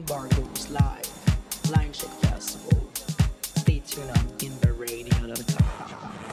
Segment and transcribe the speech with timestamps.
[0.00, 1.70] Goes live.
[1.70, 2.90] Line Festival.
[3.56, 4.26] Stay tuned on.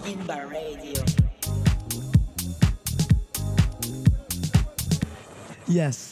[0.05, 1.03] Inbar Radio.
[5.67, 6.08] Yes.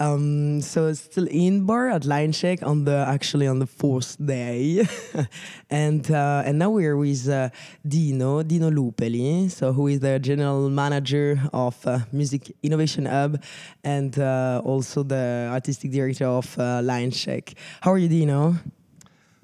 [0.00, 4.16] Um, so it's still in bar at Line Check on the actually on the fourth
[4.24, 4.86] day,
[5.70, 7.50] and uh, and now we're with uh,
[7.86, 13.42] Dino Dino Lupelli, so who is the general manager of uh, Music Innovation Hub,
[13.84, 17.52] and uh, also the artistic director of uh, Line Check.
[17.82, 18.56] How are you, Dino?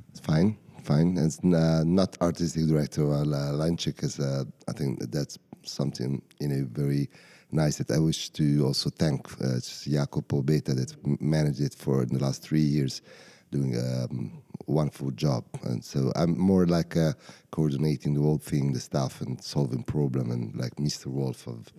[0.08, 1.18] It's fine, fine.
[1.18, 3.06] It's uh, not artistic director.
[3.06, 4.18] Well, uh, line check is.
[4.18, 7.10] I think that's something in a very
[7.56, 7.78] nice.
[7.78, 12.42] That I wish to also thank uh, Jacopo Beta that managed it for the last
[12.42, 13.02] three years,
[13.50, 15.44] doing a um, wonderful job.
[15.64, 17.12] And so I'm more like uh,
[17.50, 21.06] coordinating the whole thing, the stuff, and solving problem, and like Mr.
[21.06, 21.72] Wolf of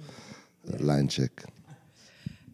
[0.68, 1.44] uh, line check.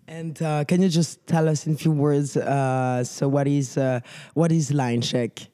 [0.07, 2.35] And uh, can you just tell us in few words?
[2.35, 4.01] Uh, so what is uh,
[4.33, 5.47] what is Line Check?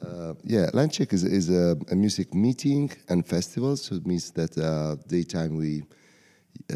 [0.00, 3.76] Uh, yeah, Line Check is, is a, a music meeting and festival.
[3.76, 5.82] So it means that uh, daytime we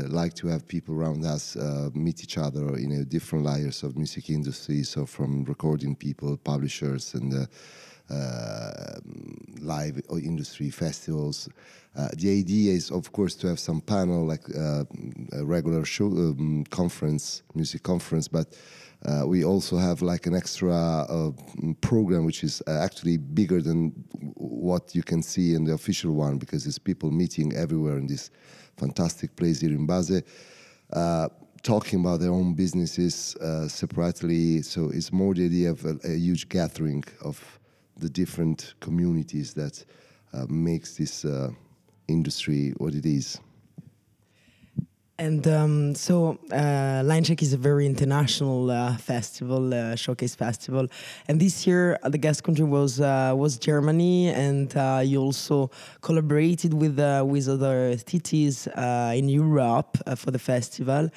[0.08, 3.96] like to have people around us uh, meet each other in a different layers of
[3.96, 4.82] music industry.
[4.82, 7.46] So from recording people, publishers, and uh,
[8.10, 8.98] uh,
[9.60, 11.48] live industry festivals.
[11.96, 14.84] Uh, the idea is, of course, to have some panel like uh,
[15.32, 18.54] a regular show um, conference, music conference, but
[19.04, 21.30] uh, we also have like an extra uh,
[21.80, 23.90] program which is uh, actually bigger than
[24.36, 28.30] what you can see in the official one because it's people meeting everywhere in this
[28.76, 30.22] fantastic place here in Base,
[30.92, 31.28] uh,
[31.62, 34.62] talking about their own businesses uh, separately.
[34.62, 37.58] So it's more the idea of a, a huge gathering of
[37.96, 39.84] the different communities that
[40.32, 41.24] uh, makes this
[42.08, 43.38] industry what it is.
[45.22, 50.88] And um, so, uh, Line Check is a very international uh, festival, uh, showcase festival.
[51.28, 55.70] And this year, uh, the guest country was uh, was Germany, and uh, you also
[56.00, 58.66] collaborated with with other cities
[59.14, 61.08] in Europe for the festival.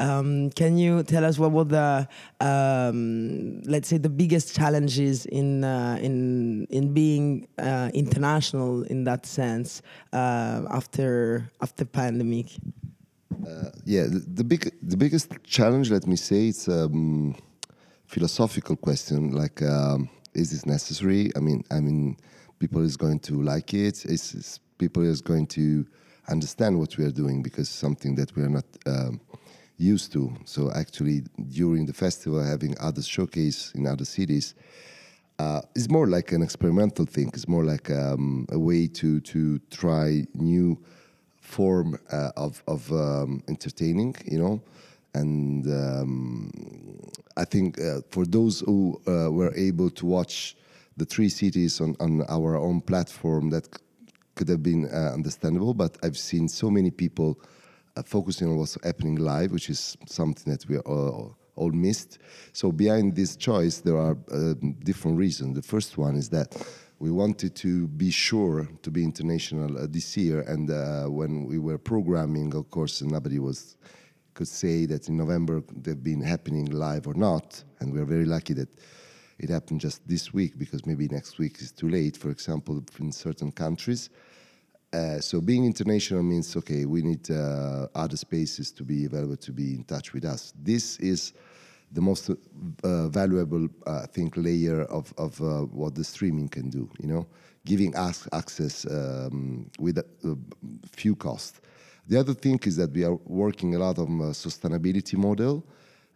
[0.00, 2.08] Um, can you tell us what were the,
[2.40, 5.62] um, let's say, the biggest challenges in
[6.02, 7.46] in in being
[7.94, 9.82] international in that sense
[10.12, 12.48] after after pandemic?
[13.46, 17.34] Uh, yeah, the, the, big, the biggest challenge, let me say, it's a um,
[18.06, 19.32] philosophical question.
[19.32, 21.30] Like, um, is this necessary?
[21.36, 22.16] I mean, I mean,
[22.58, 24.04] people is going to like it.
[24.04, 25.84] Is, is people is going to
[26.28, 29.20] understand what we are doing because something that we are not um,
[29.76, 30.32] used to.
[30.44, 34.54] So actually, during the festival, having other showcase in other cities.
[35.38, 37.28] Uh, is more like an experimental thing.
[37.34, 40.78] It's more like um, a way to to try new
[41.52, 44.62] form uh, of of um, entertaining, you know,
[45.14, 46.50] and um,
[47.36, 50.56] I think uh, for those who uh, were able to watch
[50.96, 53.68] the three cities on, on our own platform, that
[54.34, 55.74] could have been understandable.
[55.74, 57.38] But I've seen so many people
[58.04, 62.18] focusing on what's happening live, which is something that we all, all missed.
[62.52, 64.54] So behind this choice, there are uh,
[64.84, 65.56] different reasons.
[65.56, 66.56] The first one is that
[67.02, 70.42] we wanted to be sure to be international uh, this year.
[70.42, 73.76] And uh, when we were programming, of course, nobody was
[74.34, 77.64] could say that in November they've been happening live or not.
[77.80, 78.68] And we're very lucky that
[79.40, 82.16] it happened just this week because maybe next week is too late.
[82.16, 84.08] For example, in certain countries.
[84.92, 89.50] Uh, so being international means okay, we need uh, other spaces to be available to
[89.50, 90.52] be in touch with us.
[90.56, 91.32] This is
[91.92, 96.70] the most uh, valuable, uh, I think, layer of, of uh, what the streaming can
[96.70, 97.26] do, you know,
[97.64, 100.04] giving us access um, with a,
[100.90, 101.60] few costs.
[102.08, 105.64] The other thing is that we are working a lot on sustainability model.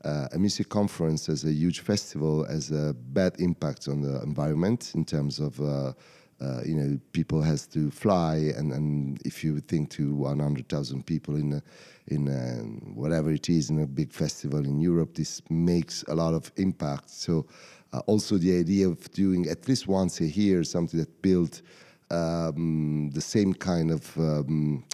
[0.05, 4.93] Uh, a music conference as a huge festival has a bad impact on the environment
[4.95, 5.93] in terms of uh,
[6.41, 11.37] uh, you know people has to fly and, and if you think to 100,000 people
[11.37, 11.63] in a,
[12.09, 16.35] in a, whatever it is in a big festival in Europe this makes a lot
[16.35, 17.09] of impact.
[17.11, 17.47] So
[17.93, 21.63] uh, also the idea of doing at least once a year something that built
[22.11, 24.85] um, the same kind of um,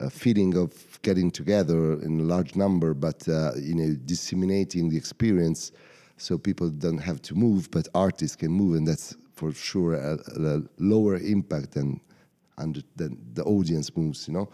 [0.00, 4.96] uh, feeling of getting together in a large number but uh, you know disseminating the
[4.96, 5.72] experience
[6.16, 10.18] so people don't have to move but artists can move and that's for sure a,
[10.36, 12.00] a lower impact than
[12.58, 14.48] under than the audience moves you know?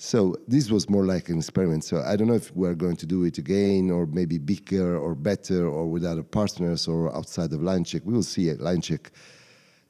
[0.00, 1.82] So this was more like an experiment.
[1.82, 5.14] So i don't know if we're going to do it again or maybe bigger or
[5.14, 8.02] better or with other partners or outside of line check.
[8.04, 8.52] We will see.
[8.54, 9.10] Line check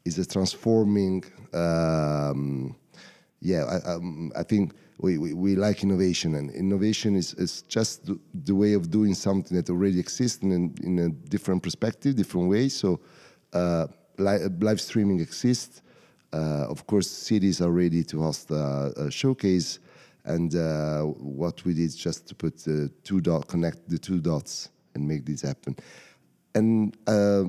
[0.04, 2.74] is a transforming um,
[3.40, 8.06] yeah I, um, I think we, we, we like innovation, and innovation is, is just
[8.06, 12.48] the, the way of doing something that already exists in, in a different perspective, different
[12.48, 12.68] way.
[12.68, 13.00] So,
[13.52, 13.86] uh,
[14.18, 15.82] li- live streaming exists.
[16.32, 19.78] Uh, of course, cities are ready to host a, a showcase,
[20.24, 24.68] and uh, what we did just to put the two dot, connect the two dots,
[24.94, 25.74] and make this happen.
[26.54, 27.44] And uh,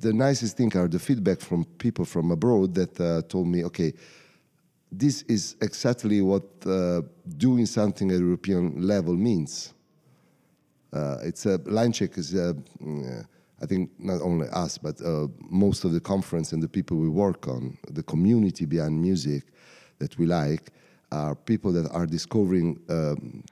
[0.00, 3.92] the nicest thing are the feedback from people from abroad that uh, told me, okay,
[4.90, 7.02] this is exactly what uh,
[7.36, 9.72] doing something at European level means.
[10.92, 13.26] Uh, it's a line check is, uh, mm,
[13.62, 17.08] I think, not only us, but uh, most of the conference and the people we
[17.08, 19.44] work on, the community behind music
[19.98, 20.70] that we like,
[21.12, 23.44] are people that are discovering um,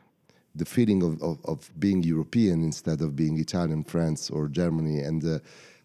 [0.54, 5.00] the feeling of, of, of, being European instead of being Italian, France, or Germany.
[5.00, 5.38] And uh,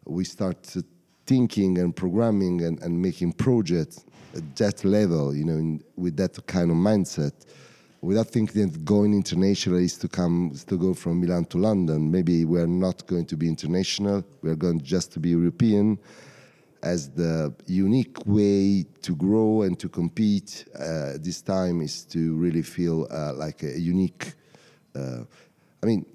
[0.05, 0.75] we start
[1.25, 4.05] thinking and programming and, and making projects
[4.35, 7.33] at that level, you know, in, with that kind of mindset,
[8.05, 12.11] without thinking that going international is to come is to go from Milan to London.
[12.11, 14.23] Maybe we're not going to be international.
[14.43, 15.97] We're going just to be European
[16.83, 22.61] as the unique way to grow and to compete uh, this time is to really
[22.61, 24.33] feel uh, like a unique.
[24.95, 25.23] Uh,
[25.81, 26.05] I mean,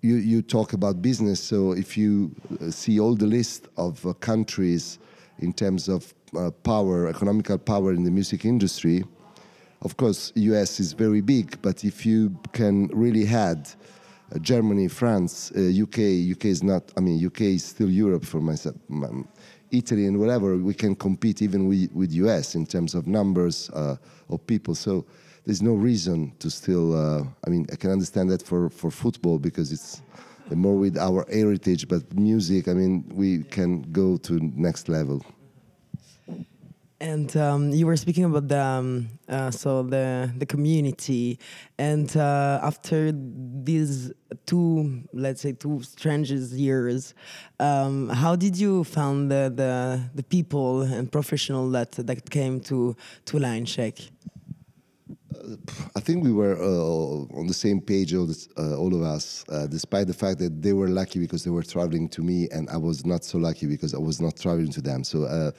[0.00, 4.14] you, you talk about business, so if you uh, see all the list of uh,
[4.14, 4.98] countries
[5.40, 9.04] in terms of uh, power, economical power in the music industry,
[9.84, 13.68] of course, US is very big, but if you can really add
[14.34, 18.40] uh, Germany, France, uh, UK, UK is not, I mean, UK is still Europe for
[18.40, 18.76] myself.
[19.70, 23.96] Italy and whatever, we can compete even with, with US in terms of numbers uh,
[24.30, 24.74] of people.
[24.74, 25.04] So
[25.44, 29.38] there's no reason to still, uh, I mean, I can understand that for, for football
[29.38, 30.00] because it's
[30.50, 35.24] more with our heritage, but music, I mean, we can go to next level.
[37.04, 41.38] And um, you were speaking about the um, uh, so the the community,
[41.76, 44.10] and uh, after these
[44.46, 47.12] two, let's say, two strangest years,
[47.60, 52.96] um, how did you find the, the the people and professional that that came to
[53.26, 53.98] to Line Check?
[54.00, 55.56] Uh,
[55.94, 59.44] I think we were uh, on the same page, all, this, uh, all of us,
[59.50, 62.70] uh, despite the fact that they were lucky because they were traveling to me, and
[62.70, 65.04] I was not so lucky because I was not traveling to them.
[65.04, 65.50] So uh,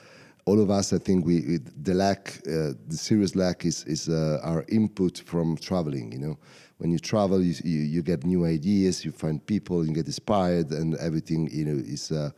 [0.46, 4.40] all of us, I think we, the lack, uh, the serious lack is, is uh,
[4.44, 6.12] our input from traveling.
[6.12, 6.40] You know,
[6.78, 10.70] when you travel, you, you, you, get new ideas, you find people, you get inspired,
[10.70, 11.50] and everything.
[11.52, 12.30] You know, is uh,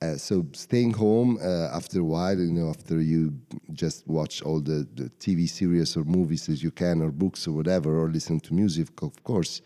[0.00, 2.38] uh so staying home uh, after a while.
[2.38, 3.34] You know, after you
[3.72, 7.52] just watch all the, the TV series or movies as you can, or books or
[7.52, 9.60] whatever, or listen to music, of course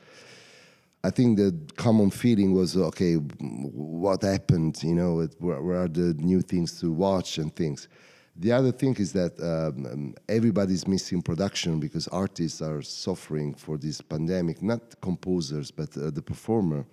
[1.04, 4.82] I think the common feeling was okay, what happened?
[4.82, 7.88] You know, where, where, are the new things to watch and things?
[8.36, 14.00] The other thing is that um, everybody's missing production because artists are suffering for this
[14.00, 14.62] pandemic.
[14.62, 16.86] Not composers, but uh, the performer.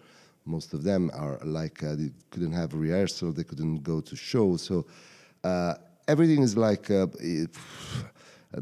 [0.43, 4.61] Most of them are like uh, they couldn't have rehearsal, they couldn't go to shows.
[4.61, 4.87] So
[5.45, 5.75] uh,
[6.09, 6.91] everything is like.
[6.91, 7.07] Uh,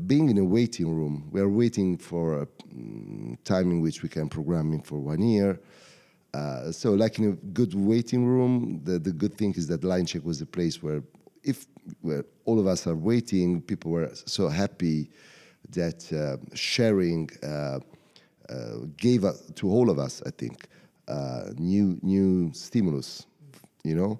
[0.06, 4.10] being in a waiting room, we are waiting for a mm, time in which we
[4.10, 5.60] can programming for one year.
[6.34, 10.06] Uh, so, like in a good waiting room, the, the good thing is that Line
[10.06, 11.02] Check was a place where,
[11.44, 11.66] if
[12.02, 15.10] where all of us are waiting, people were so happy
[15.72, 17.80] that uh, sharing uh,
[18.50, 19.26] uh gave
[19.56, 20.68] to all of us, I think,
[21.08, 23.26] uh, new new stimulus.
[23.84, 24.20] You know,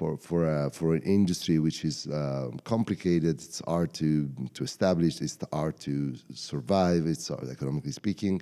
[0.00, 3.34] for for uh, for an industry which is uh, complicated.
[3.46, 4.08] It's hard to
[4.56, 5.20] to establish.
[5.20, 5.92] It's hard to
[6.34, 7.02] survive.
[7.12, 8.36] It's economically speaking.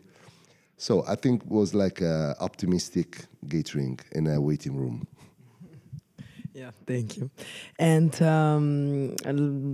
[0.76, 3.08] So I think it was like a optimistic
[3.48, 4.98] gathering in a waiting room.
[6.54, 7.30] Yeah, thank you.
[7.78, 9.14] And um,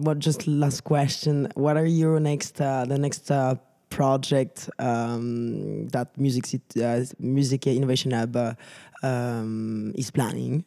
[0.05, 0.19] what?
[0.19, 1.49] Just last question.
[1.55, 3.55] What are your next uh, the next uh,
[3.89, 6.45] project um, that Music
[6.77, 8.53] uh, Music Innovation Hub uh,
[9.03, 10.65] um, is planning?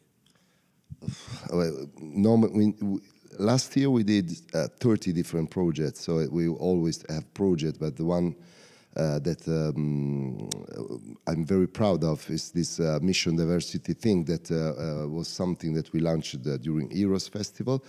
[1.98, 2.74] Normal, we,
[3.38, 8.04] last year we did uh, 30 different projects, so we always have projects, but the
[8.04, 8.34] one
[8.96, 10.48] uh, that um,
[11.26, 15.72] I'm very proud of is this uh, mission diversity thing that uh, uh, was something
[15.74, 17.84] that we launched uh, during Eros Festival,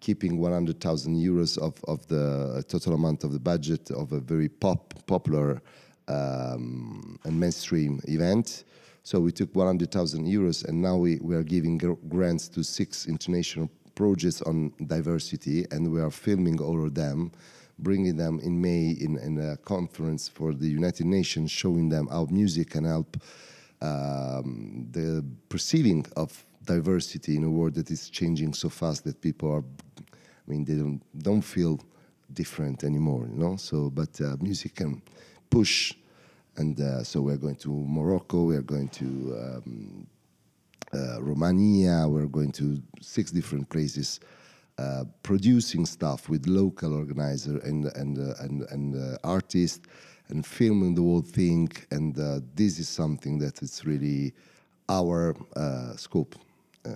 [0.00, 4.94] keeping 100,000 euros of, of the total amount of the budget of a very pop
[5.06, 5.60] popular
[6.08, 8.64] um, and mainstream event.
[9.08, 11.78] So we took 100,000 euros and now we, we are giving
[12.10, 17.32] grants to six international projects on diversity and we are filming all of them,
[17.78, 22.26] bringing them in May in, in a conference for the United Nations, showing them how
[22.30, 23.16] music can help
[23.80, 29.50] um, the perceiving of diversity in a world that is changing so fast that people
[29.50, 29.64] are,
[30.00, 31.80] I mean, they don't, don't feel
[32.34, 33.56] different anymore, you know.
[33.56, 35.00] So, but uh, music can
[35.48, 35.94] push,
[36.58, 38.44] and uh, so we're going to Morocco.
[38.44, 40.06] We're going to um,
[40.92, 42.06] uh, Romania.
[42.08, 44.20] We're going to six different places,
[44.76, 49.86] uh, producing stuff with local organizer and and uh, and and uh, artists,
[50.28, 51.70] and filming the whole thing.
[51.90, 54.34] And uh, this is something that is really
[54.88, 55.34] our
[55.96, 56.34] scope.
[56.84, 56.90] Uh,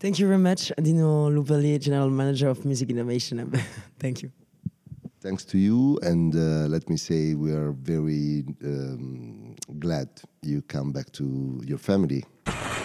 [0.00, 3.52] Thank you very much, Adino Lupelli, General Manager of Music Innovation.
[4.00, 4.32] Thank you.
[5.22, 10.08] Thanks to you, and uh, let me say we are very um, glad
[10.42, 12.24] you come back to your family.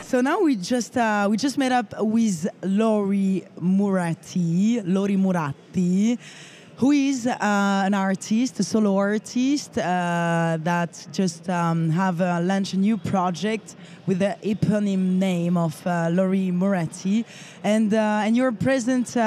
[0.03, 6.19] So now we just uh, we just met up with Lori Muratti, Lori Muratti,
[6.75, 12.73] who is uh, an artist, a solo artist uh, that just um, have uh, launched
[12.73, 13.75] a new project
[14.05, 17.25] with the eponym name of uh, Lori Muratti,
[17.63, 19.17] and and you're present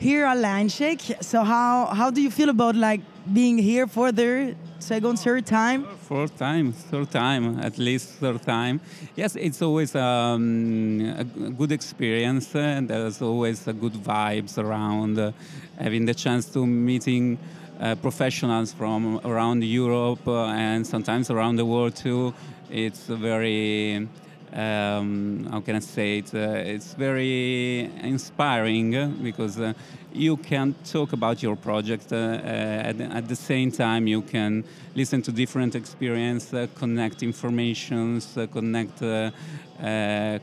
[0.00, 3.00] here at Line So how how do you feel about like
[3.32, 5.84] being here for the second, third time?
[6.02, 8.80] Fourth time, third time, at least third time.
[9.16, 15.18] Yes, it's always um, a good experience, and there's always a good vibes around.
[15.18, 15.32] Uh,
[15.78, 17.38] having the chance to meeting
[17.80, 22.34] uh, professionals from around Europe uh, and sometimes around the world too.
[22.70, 24.08] It's very
[24.52, 26.34] um, how can I say it?
[26.34, 29.72] Uh, it's very inspiring uh, because uh,
[30.12, 34.64] you can talk about your project uh, uh, at, at the same time you can
[34.94, 39.02] listen to different experience, uh, connect informations, connect.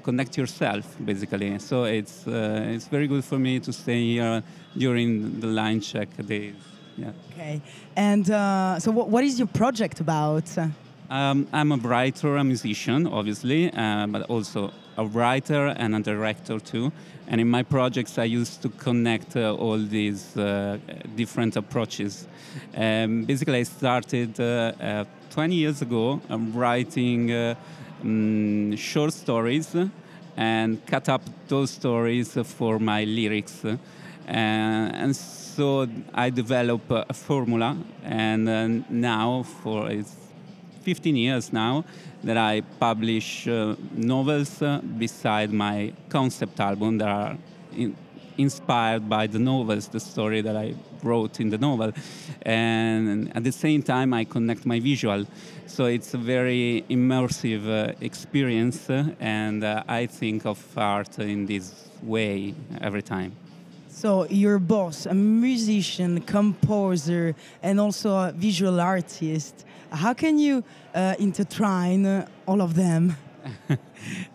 [0.04, 4.42] connect yourself basically so it's it's very good for me to stay here
[4.78, 6.56] during the line check days
[6.96, 7.62] yeah okay
[7.98, 8.28] and
[8.82, 10.48] so what, what is your project about
[11.10, 16.60] um, I'm a writer, a musician, obviously, uh, but also a writer and a director
[16.60, 16.92] too.
[17.28, 20.78] And in my projects, I used to connect uh, all these uh,
[21.16, 22.28] different approaches.
[22.76, 29.76] Um, basically, I started uh, uh, 20 years ago um, writing um, short stories
[30.38, 33.66] and cut up those stories for my lyrics.
[34.28, 40.25] and so I developed a formula, and now for it's
[40.86, 41.84] 15 years now
[42.24, 47.38] that I publish uh, novels uh, beside my concept album that are
[47.76, 47.96] in,
[48.38, 51.92] inspired by the novels, the story that I wrote in the novel.
[52.44, 55.26] And at the same time, I connect my visual.
[55.66, 61.48] So it's a very immersive uh, experience, uh, and uh, I think of art in
[61.48, 63.32] this way every time.
[63.90, 69.66] So your boss, a musician, composer, and also a visual artist.
[69.96, 73.16] How can you uh, intertwine uh, all of them?
[73.70, 73.76] uh,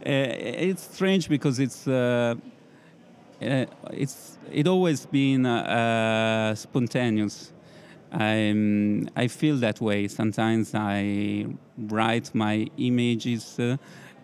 [0.05, 2.35] it's strange because it's uh,
[3.43, 5.45] uh, it's it always been
[6.57, 7.53] spontaneous.
[8.13, 10.09] I'm, I feel that way.
[10.09, 11.47] Sometimes I
[11.79, 13.61] write my images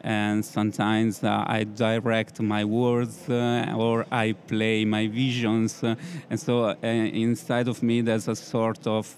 [0.06, 5.82] and sometimes uh, I direct my words uh, or I play my visions.
[5.82, 5.96] Uh,
[6.30, 9.12] and so inside of me, there's a sort of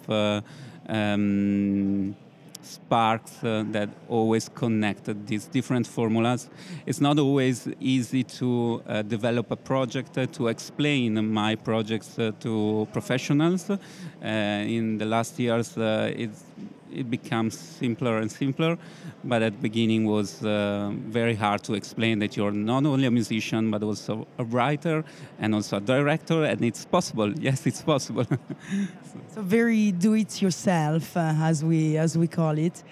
[0.88, 2.16] um,
[2.62, 6.48] sparks uh, that always connect these different formulas.
[6.86, 12.88] It's not always easy to uh, develop a project uh, to explain my projects to
[12.94, 13.70] professionals.
[14.22, 16.44] in the last years, it's
[16.92, 18.78] it becomes simpler and simpler.
[19.24, 23.10] But at the beginning was uh, very hard to explain that you're not only a
[23.10, 25.04] musician but also a writer
[25.38, 27.32] and also a director, and it's possible.
[27.48, 28.24] Yes, it's possible.
[28.24, 28.38] so.
[29.34, 29.42] so.
[29.42, 32.82] very do-it-yourself, uh, as we as we call it,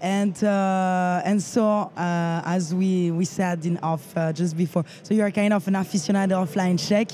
[0.00, 5.14] and uh, and so uh, as we we said in off uh, just before, so
[5.14, 7.10] you are kind of an aficionado of line check.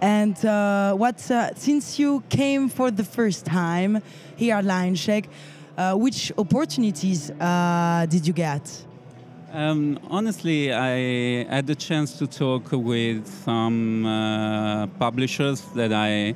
[0.00, 4.02] And uh, what since you came for the first time
[4.36, 5.28] here at Line Check,
[5.80, 8.62] uh, which opportunities uh, did you get?
[9.52, 16.34] Um, honestly, I had the chance to talk with some uh, publishers that I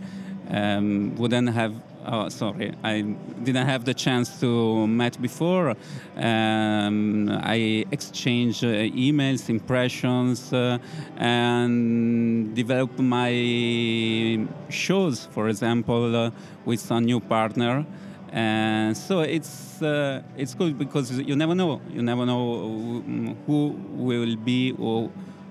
[0.50, 1.74] um, wouldn't have.
[2.06, 3.00] Oh, sorry, I
[3.44, 5.74] didn't have the chance to meet before.
[6.16, 8.68] Um, I exchanged uh,
[9.06, 10.78] emails, impressions, uh,
[11.16, 16.30] and developed my shows, for example, uh,
[16.66, 17.86] with some new partner.
[18.34, 21.80] And so it's uh, it's good because you never know.
[21.88, 23.00] You never know
[23.46, 25.08] who will be or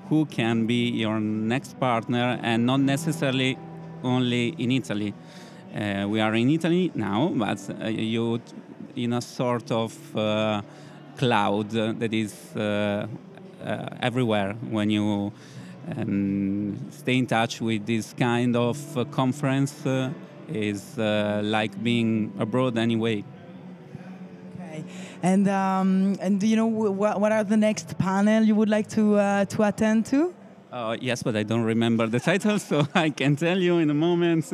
[0.09, 3.57] who can be your next partner, and not necessarily
[4.03, 5.13] only in Italy.
[5.73, 8.41] Uh, we are in Italy now, but uh, you
[8.97, 10.61] in a sort of uh,
[11.15, 13.07] cloud that is uh,
[13.63, 15.31] uh, everywhere when you
[15.87, 18.77] and stay in touch with this kind of
[19.11, 19.73] conference
[20.49, 23.23] is uh, like being abroad anyway.
[24.55, 24.83] Okay.
[25.21, 28.87] And um, and do you know wh- what are the next panel you would like
[28.89, 30.33] to uh, to attend to?
[30.71, 33.93] Uh, yes, but I don't remember the title, so I can tell you in a
[33.93, 34.45] moment.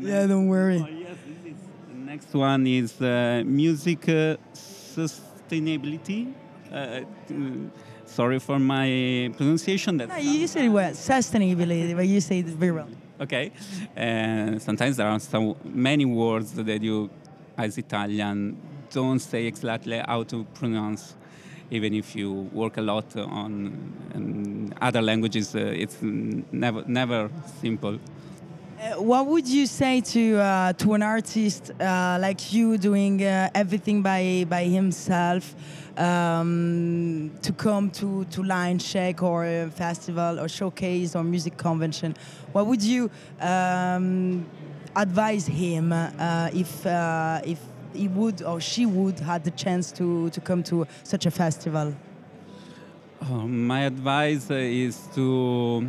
[0.00, 0.78] Yeah, don't worry.
[0.80, 6.32] Oh, yes, this is, the next one is uh, music uh, sustainability.
[6.72, 7.34] Uh, t-
[8.06, 9.96] sorry for my pronunciation.
[9.98, 10.92] That No, you said it well.
[10.92, 12.88] Sustainability, but you say it very well.
[13.20, 13.52] Okay.
[13.96, 17.10] Uh, sometimes there are so many words that you,
[17.56, 18.56] as Italian,
[18.90, 21.14] don't say exactly how to pronounce.
[21.70, 27.98] Even if you work a lot on other languages, uh, it's never never simple.
[28.82, 33.48] Uh, what would you say to uh, to an artist uh, like you doing uh,
[33.54, 35.54] everything by by himself
[35.96, 42.14] um, to come to to line check or a festival or showcase or music convention?
[42.52, 44.46] What would you um,
[44.96, 47.58] advise him uh, if uh, if
[47.94, 51.94] he would or she would had the chance to to come to such a festival?
[53.20, 55.88] Uh, my advice is to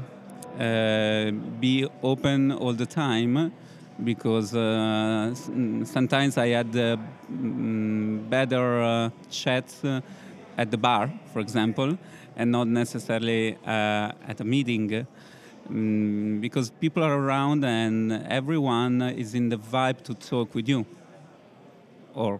[0.60, 3.52] uh, be open all the time
[4.02, 6.98] because uh, mm, sometimes I had uh,
[7.32, 10.02] mm, better uh, chats uh,
[10.58, 11.98] at the bar, for example,
[12.36, 15.06] and not necessarily uh, at a meeting.
[15.70, 20.86] Mm, because people are around and everyone is in the vibe to talk with you,
[22.14, 22.40] or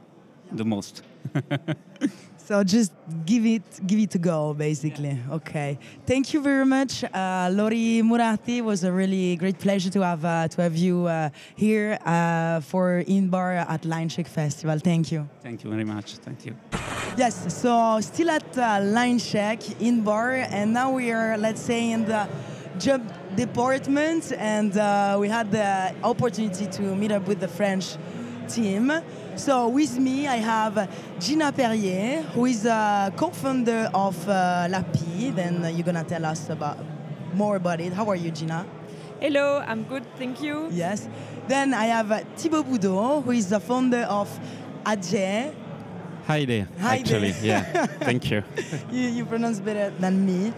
[0.52, 1.04] the most.
[2.46, 2.92] So just
[3.26, 5.18] give it, give it a go, basically.
[5.32, 5.80] Okay.
[6.06, 10.26] Thank you very much, uh, Lori Muratti It was a really great pleasure to have
[10.26, 14.78] uh, to have you uh, here uh, for In Bar at Line Check Festival.
[14.78, 15.30] Thank you.
[15.42, 16.16] Thank you very much.
[16.16, 16.56] Thank you.
[17.18, 17.54] Yes.
[17.54, 22.04] So still at uh, Line Check in Bar, and now we are, let's say, in
[22.04, 22.28] the
[22.78, 23.02] job
[23.38, 27.96] department, and uh, we had the opportunity to meet up with the French
[28.44, 28.92] team.
[29.36, 35.36] So with me, I have Gina Perrier, who is a co-founder of uh, LaPee.
[35.36, 36.78] Then you're gonna tell us about
[37.34, 37.94] more about it.
[37.94, 38.66] How are you, Gina?
[39.20, 40.68] Hello, I'm good, thank you.
[40.72, 41.08] Yes.
[41.48, 44.30] Then I have uh, Thibaut Boudot, who is the founder of
[44.86, 45.54] Adje.
[46.28, 46.68] Hi there.
[46.80, 47.46] Hi actually, there.
[47.46, 47.86] yeah.
[48.00, 48.44] Thank you.
[48.92, 50.54] you, you pronounce better than me.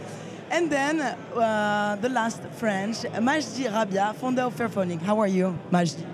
[0.52, 5.02] And then uh, the last French, Majdi Rabia, founder of Fairphonic.
[5.02, 6.06] How are you, Majdi?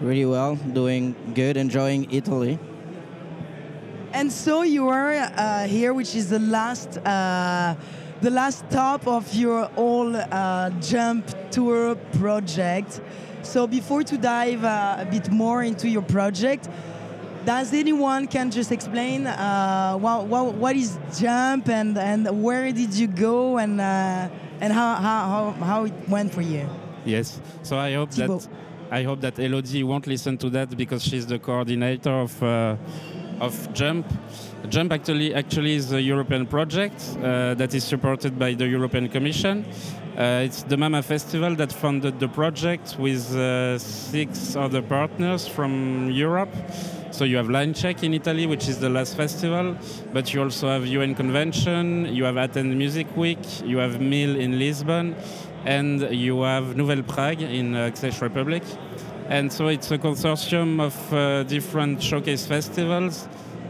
[0.00, 2.58] Really well, doing good, enjoying Italy.
[4.12, 7.74] And so you are uh, here, which is the last, uh,
[8.20, 13.00] the last stop of your whole uh, jump tour project.
[13.42, 16.68] So before to dive uh, a bit more into your project,
[17.44, 22.94] does anyone can just explain uh, what, what, what is jump and, and where did
[22.94, 24.28] you go and uh,
[24.60, 26.68] and how, how, how, how it went for you?
[27.04, 27.40] Yes.
[27.62, 28.42] So I hope Thibaut.
[28.42, 28.50] that
[28.90, 32.76] I hope that Elodie won't listen to that because she's the coordinator of uh,
[33.40, 34.06] of Jump.
[34.68, 39.64] Jump actually actually is a European project uh, that is supported by the European Commission.
[40.16, 46.10] Uh, it's the Mama Festival that funded the project with uh, six other partners from
[46.10, 46.52] Europe.
[47.12, 49.76] So you have Line Check in Italy, which is the last festival,
[50.12, 54.58] but you also have UN Convention, you have Athens Music Week, you have MIL in
[54.58, 55.16] Lisbon,
[55.64, 58.62] and you have Nouvelle Prague in uh, Czech Republic.
[59.28, 63.28] And so it's a consortium of uh, different showcase festivals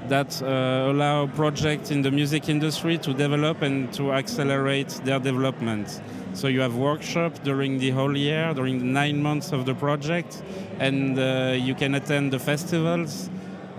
[0.08, 6.00] that uh, allow projects in the music industry to develop and to accelerate their development.
[6.32, 10.42] So you have workshops during the whole year, during the nine months of the project,
[10.78, 13.30] and uh, you can attend the festivals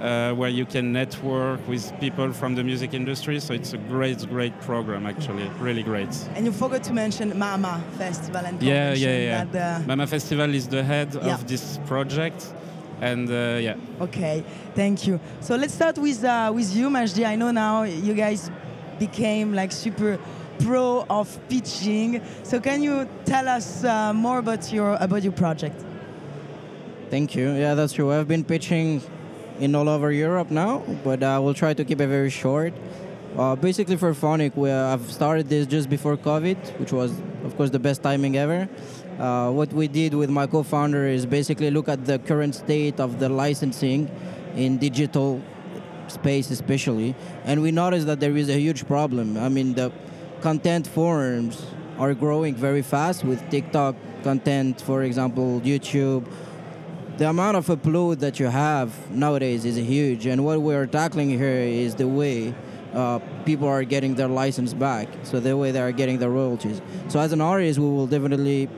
[0.01, 3.39] uh, where you can network with people from the music industry.
[3.39, 6.09] So it's a great, great program, actually, really great.
[6.35, 9.43] And you forgot to mention Mama Festival and Yeah, yeah, yeah.
[9.45, 11.33] that, uh, Mama Festival is the head Yeah.
[11.35, 12.51] of this project,
[13.01, 13.75] and uh, yeah.
[14.01, 14.43] Okay,
[14.75, 15.19] thank you.
[15.39, 17.25] So let's start with uh, with you, Majdi.
[17.25, 18.49] I know now you guys
[18.99, 20.17] became like super
[20.59, 22.21] pro of pitching.
[22.43, 25.83] So can you tell us uh, more about your about your project?
[27.09, 27.51] Thank you.
[27.51, 28.11] Yeah, that's true.
[28.11, 29.01] I've been pitching
[29.61, 32.73] in all over Europe now, but uh, we'll try to keep it very short.
[33.37, 37.11] Uh, basically, Fairphonic, we, uh, I've started this just before COVID, which was,
[37.45, 38.67] of course, the best timing ever.
[39.19, 43.19] Uh, what we did with my co-founder is basically look at the current state of
[43.19, 44.09] the licensing
[44.55, 45.39] in digital
[46.07, 49.37] space, especially, and we noticed that there is a huge problem.
[49.37, 49.91] I mean, the
[50.41, 51.65] content forums
[51.99, 56.25] are growing very fast with TikTok content, for example, YouTube,
[57.17, 61.61] the amount of upload that you have nowadays is huge and what we're tackling here
[61.85, 62.53] is the way
[62.93, 65.07] uh, people are getting their license back.
[65.23, 66.81] So the way they are getting their royalties.
[67.07, 68.69] So as an artist, we will definitely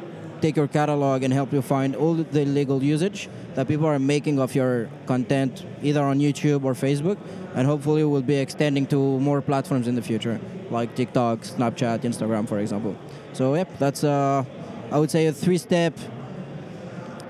[0.41, 4.39] take your catalog and help you find all the legal usage that people are making
[4.39, 7.17] of your content, either on YouTube or Facebook,
[7.55, 12.47] and hopefully we'll be extending to more platforms in the future, like TikTok, Snapchat, Instagram,
[12.47, 12.95] for example.
[13.31, 14.43] So yep, that's uh,
[14.91, 15.97] I would say a three-step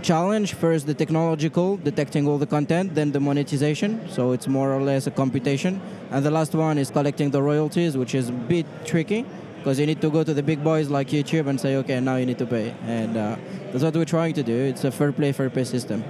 [0.03, 0.53] challenge.
[0.53, 4.07] First, the technological, detecting all the content, then the monetization.
[4.09, 7.97] So it's more or less a computation, and the last one is collecting the royalties,
[7.97, 9.25] which is a bit tricky
[9.57, 12.17] because you need to go to the big boys like YouTube and say, okay, now
[12.17, 13.37] you need to pay, and uh,
[13.71, 14.53] that's what we're trying to do.
[14.53, 16.03] It's a fair play, fair pay system.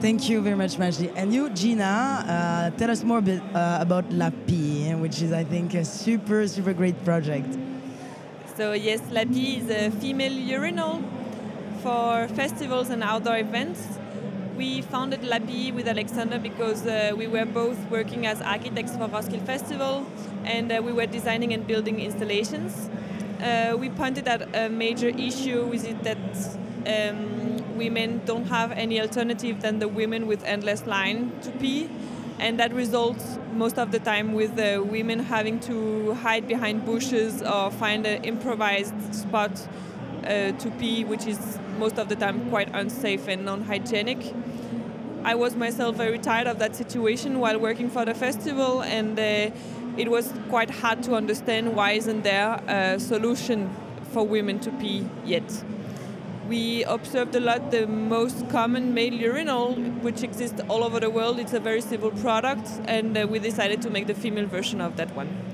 [0.00, 1.12] Thank you very much, Majdi.
[1.14, 5.44] And you, Gina, uh, tell us more a bit uh, about LaPee, which is, I
[5.44, 7.56] think, a super, super great project.
[8.56, 11.00] So yes, LaPee is a female urinal
[11.82, 13.98] for festivals and outdoor events.
[14.56, 19.44] We founded LaPee with Alexander because uh, we were both working as architects for Roskilde
[19.44, 20.06] Festival
[20.44, 22.88] and uh, we were designing and building installations.
[23.42, 26.18] Uh, we pointed at a major issue with it that
[26.86, 31.88] um, women don't have any alternative than the women with endless line to pee
[32.38, 37.42] and that results most of the time with the women having to hide behind bushes
[37.42, 39.50] or find an improvised spot
[40.24, 44.34] uh, to pee, which is most of the time quite unsafe and non-hygienic.
[45.24, 49.50] I was myself very tired of that situation while working for the festival, and uh,
[49.96, 53.70] it was quite hard to understand why isn't there a solution
[54.12, 55.64] for women to pee yet
[56.48, 59.74] we observed a lot the most common male urinal,
[60.06, 61.38] which exists all over the world.
[61.38, 64.96] It's a very simple product, and uh, we decided to make the female version of
[64.96, 65.51] that one.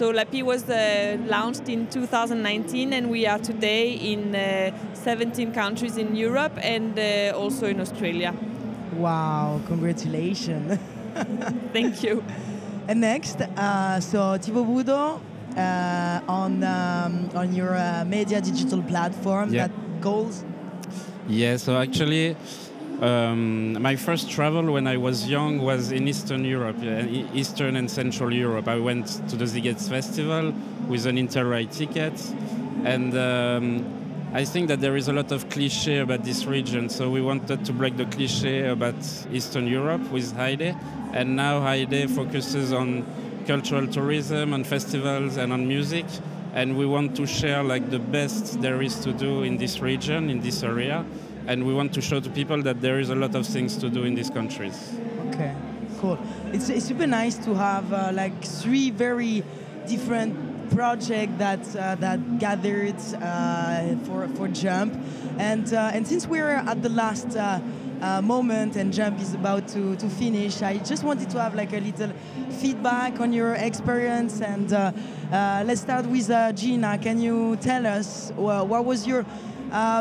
[0.00, 5.98] So LaPee was uh, launched in 2019, and we are today in uh, 17 countries
[5.98, 8.32] in Europe and uh, also in Australia.
[8.96, 10.78] Wow, congratulations.
[11.74, 12.24] Thank you.
[12.88, 15.20] And next, uh, so Thibaut Boudot,
[15.54, 19.66] uh, on, um, on your uh, media digital platform Yeah.
[19.66, 20.44] that goals
[21.28, 22.36] Yeah, so actually,
[23.00, 27.90] um, my first travel when I was young was in Eastern Europe, E- Eastern and
[27.90, 28.68] Central Europe.
[28.68, 30.52] I went to the Sziget Festival
[30.86, 32.12] with an Interrail ticket,
[32.84, 33.84] and um,
[34.34, 36.88] I think that there is a lot of cliche about this region.
[36.88, 38.94] So we wanted to break the cliche about
[39.32, 40.76] Eastern Europe with Heide,
[41.12, 43.04] and now Heide focuses on
[43.46, 46.04] cultural tourism, on festivals, and on music.
[46.52, 50.28] And we want to share like the best there is to do in this region,
[50.28, 51.04] in this area,
[51.50, 53.90] and we want to show to people that there is a lot of things to
[53.90, 54.94] do in these countries.
[55.30, 55.52] Okay,
[55.98, 56.16] cool.
[56.52, 59.42] It's, it's super nice to have uh, like three very
[59.88, 64.94] different projects that uh, that gathered uh, for for Jump,
[65.38, 67.36] and uh, and since we're at the last.
[67.36, 67.60] Uh,
[68.00, 71.74] uh, moment and jump is about to, to finish i just wanted to have like
[71.74, 72.10] a little
[72.58, 74.90] feedback on your experience and uh,
[75.30, 79.26] uh, let's start with uh, gina can you tell us what was your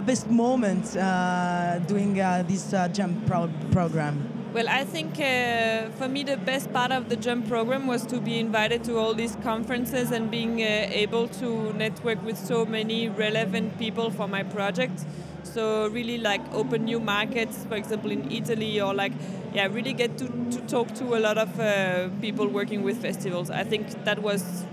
[0.05, 4.15] best moment uh, doing uh, this uh, jump pro- program
[4.51, 8.19] Well, I think uh, for me the best part of the jump program was to
[8.19, 13.10] be invited to all these conferences and being uh, able to network with so many
[13.10, 15.05] relevant people for my project.
[15.43, 19.13] So really like open new markets, for example in Italy, or like
[19.53, 23.51] yeah, really get to, to talk to a lot of uh, people working with festivals.
[23.51, 24.65] I think that was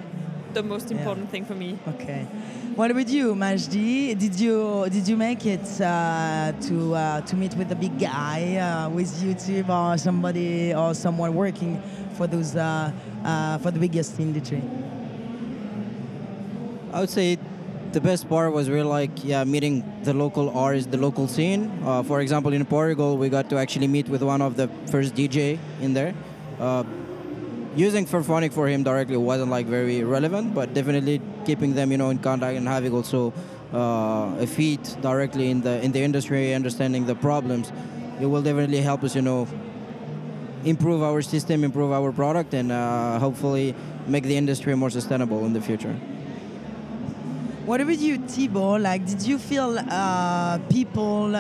[0.57, 0.97] the most Yeah.
[0.99, 1.71] important thing for me.
[1.95, 2.23] Okay.
[2.77, 4.17] What about you, Majdi?
[4.25, 4.57] Did you
[4.97, 9.09] did you make it uh, to uh, to meet with the big guy uh, with
[9.25, 11.73] YouTube or somebody or someone working
[12.17, 12.91] for those uh,
[13.25, 14.63] uh, for the biggest industry?
[16.93, 17.39] I would say
[17.93, 21.71] the best part was really like yeah meeting the local artists, the local scene.
[21.85, 25.15] Uh, for example, in Portugal, we got to actually meet with one of the first
[25.15, 26.15] DJ in there.
[27.77, 32.09] Using Fairphonic for him directly wasn't like very relevant, but definitely keeping them you know
[32.09, 33.35] in contact and having also
[33.75, 37.71] uh, a feet directly in the in the industry, understanding the problems,
[38.19, 39.47] it will definitely help us you know
[40.65, 43.75] improve our system, improve our product, and uh, hopefully
[44.07, 45.95] make the industry more sustainable in the future.
[47.67, 48.81] What about you, Thibaut?
[48.81, 51.35] Like, did you feel uh, people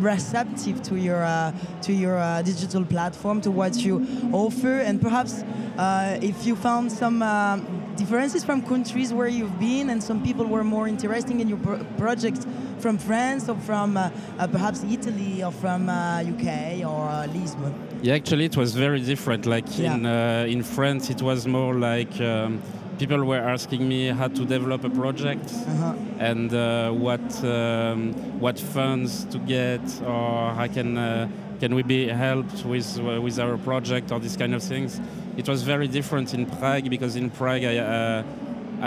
[0.00, 5.42] receptive to your uh, to your uh, digital platform, to what you offer, and perhaps
[5.78, 7.56] uh, if you found some uh,
[7.96, 11.82] differences from countries where you've been, and some people were more interested in your pro-
[11.96, 12.46] projects
[12.78, 17.72] from France or from uh, uh, perhaps Italy or from uh, UK or uh, Lisbon?
[18.02, 19.46] Yeah, actually, it was very different.
[19.46, 22.60] Like in uh, in France, it was more like um,
[23.02, 25.94] people were asking me how to develop a project Uh-huh.
[26.30, 28.00] and uh, what um,
[28.44, 31.28] what funds to get or how can uh,
[31.60, 35.00] can we be helped with uh, with our project or these kind of things.
[35.40, 38.22] it was very different in Prague because in Prague I, uh,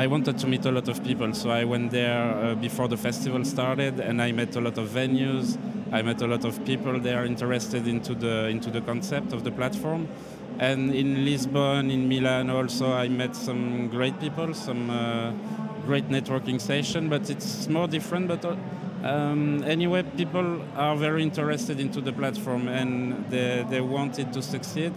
[0.04, 2.98] I wanted to meet a lot of people, so I went there uh, before the
[2.98, 5.58] festival started, and I met a lot of venues.
[5.98, 9.52] I met a lot of people there interested into the into the concept of the
[9.60, 10.02] platform.
[10.60, 15.32] And in Lisbon, in Milan, also I met some great people, some uh,
[15.86, 17.10] great networking session.
[17.10, 18.28] But it's more different.
[18.28, 18.56] But uh,
[19.04, 24.42] um, anyway, people are very interested into the platform, and they they want it to
[24.42, 24.94] succeed.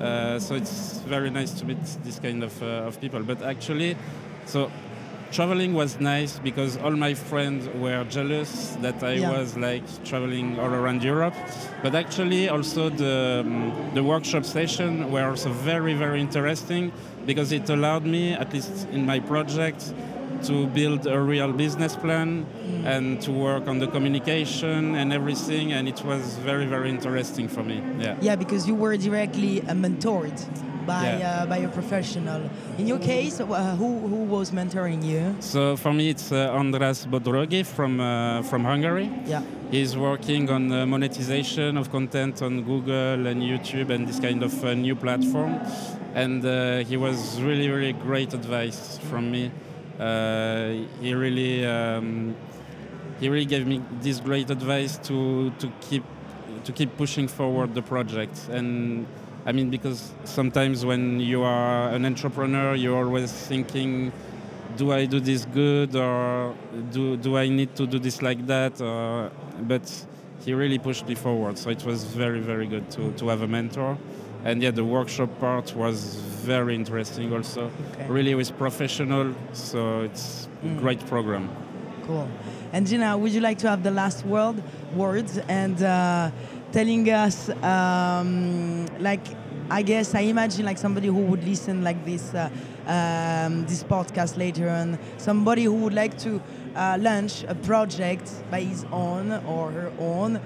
[0.00, 3.22] Uh, so it's very nice to meet this kind of, uh, of people.
[3.22, 3.96] But actually,
[4.44, 4.70] so
[5.32, 9.30] traveling was nice because all my friends were jealous that I Yeah.
[9.38, 11.34] was like traveling all around Europe.
[11.82, 16.92] But actually, also the um, the workshop session were also very very interesting
[17.26, 19.92] because it allowed me, at least in my project,
[20.44, 22.46] to build a real business plan
[22.84, 25.72] and to work on the communication and everything.
[25.72, 27.78] And it was very very interesting for me.
[28.00, 28.16] Yeah.
[28.20, 30.38] Yeah, because you were directly mentored
[30.86, 31.42] by Yeah.
[31.42, 32.40] uh, by a professional.
[32.78, 35.34] In your case, uh, who who was mentoring you?
[35.40, 39.08] So for me, it's uh, Andras Bodrogi from uh, from Hungary.
[39.26, 39.42] Yeah.
[39.70, 44.52] He's working on uh, monetization of content on Google and YouTube and this kind of
[44.64, 45.58] uh, new platform.
[46.14, 49.50] And uh, he was really, really great advice from me.
[49.98, 52.34] Uh, he really, um,
[53.20, 56.04] he really gave me this great advice to to keep
[56.64, 58.36] to keep pushing forward the project.
[58.52, 59.06] And
[59.46, 64.12] I mean, because sometimes when you are an entrepreneur, you're always thinking
[64.76, 66.54] do I do this good or
[66.92, 68.80] do, do I need to do this like that?
[68.80, 69.30] Or,
[69.62, 70.06] but
[70.44, 71.58] he really pushed me forward.
[71.58, 73.96] So it was very, very good to, to have a mentor.
[74.44, 77.70] And yeah, the workshop part was very interesting also.
[77.92, 78.06] Okay.
[78.08, 81.48] Really with professional, so it's a great program.
[82.06, 82.28] Cool.
[82.72, 84.62] And Gina, would you like to have the last word
[84.94, 86.30] words and uh,
[86.72, 89.26] telling us, um, like,
[89.68, 92.48] I guess I imagine like somebody who would listen like this uh,
[92.86, 96.40] um, this podcast later on, somebody who would like to
[96.76, 100.40] uh, launch a project by his own or her own.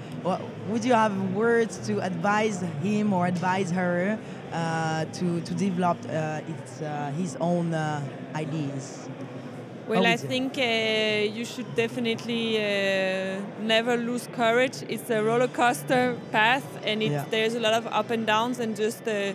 [0.69, 4.17] Would you have words to advise him or advise her
[4.51, 8.01] uh, to to develop uh, its, uh, his own uh,
[8.33, 9.07] ideas?
[9.91, 14.77] Well, I think uh, you should definitely uh, never lose courage.
[14.87, 17.25] It's a roller coaster path, and Yeah.
[17.29, 19.33] there's a lot of up and downs, and just uh,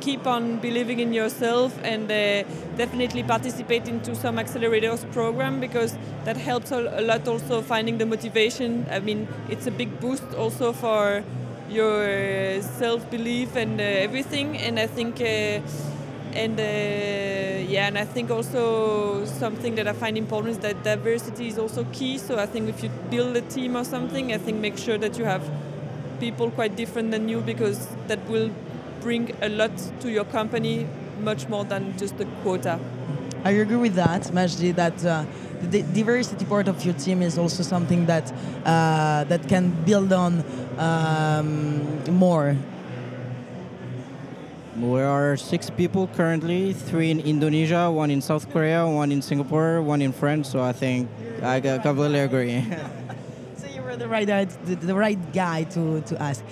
[0.00, 2.44] keep on believing in yourself and uh,
[2.76, 7.26] definitely participate into some accelerators program because that helps a lot.
[7.26, 8.86] Also, finding the motivation.
[8.88, 11.24] I mean, it's a big boost also for
[11.68, 14.56] your self belief and uh, everything.
[14.58, 15.20] And I think.
[16.34, 16.62] And uh,
[17.70, 21.84] yeah and i think also something that i find important is that diversity is also
[21.92, 24.98] key so i think if you build a team or something i think make sure
[24.98, 25.42] that you have
[26.18, 28.50] people quite different than you because that will
[29.00, 30.86] bring a lot to your company
[31.20, 32.78] much more than just the quota
[33.42, 35.24] I agree with that, Majdi, that uh,
[35.62, 38.30] the diversity part of your team is also something that
[38.66, 40.44] uh, that can build on
[40.76, 42.54] um, more.
[44.80, 49.82] We are six people currently, three in Indonesia, one in South Korea, one in Singapore,
[49.82, 50.48] one in France.
[50.48, 51.10] So I think
[51.42, 52.64] I completely agree.
[53.56, 56.42] So you were the right uh, the, the right guy to, to ask.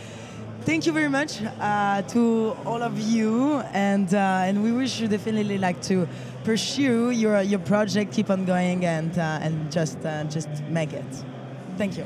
[0.62, 5.08] Thank you very much uh, to all of you, and uh, and we wish you
[5.08, 6.06] definitely like to
[6.44, 11.06] pursue your your project, keep on going, and uh, and just uh, just make it.
[11.78, 12.04] Thank you.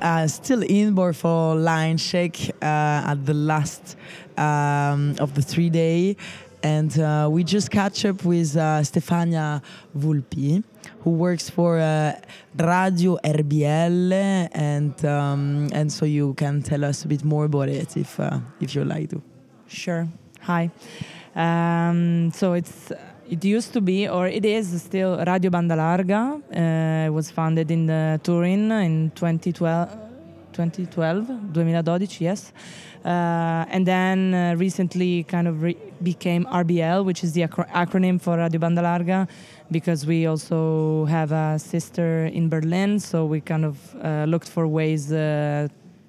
[0.00, 3.96] Uh, still in board for line check uh, at the last
[4.36, 6.16] um, of the three day,
[6.62, 9.62] and uh, we just catch up with uh, Stefania
[9.96, 10.62] Vulpi,
[11.00, 12.12] who works for uh,
[12.58, 14.12] Radio RBL,
[14.52, 18.40] and um, and so you can tell us a bit more about it if uh,
[18.60, 19.22] if you like to.
[19.68, 20.08] Sure.
[20.42, 20.70] Hi.
[21.34, 22.92] Um, so it's
[23.28, 26.40] it used to be, or it is still Radio Banda Larga.
[26.50, 29.90] Uh, it was founded in uh, Turin in 2012,
[30.52, 32.52] 2012, 2012, yes.
[33.06, 38.20] Uh, and then uh, recently kind of re- became RBL, which is the acro- acronym
[38.20, 39.28] for Radio Banda Larga,
[39.70, 42.98] because we also have a sister in Berlin.
[42.98, 45.12] So we kind of uh, looked for ways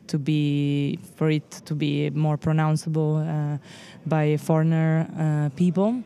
[0.07, 3.57] to be for it to be more pronounceable uh,
[4.05, 6.01] by foreigner uh, people,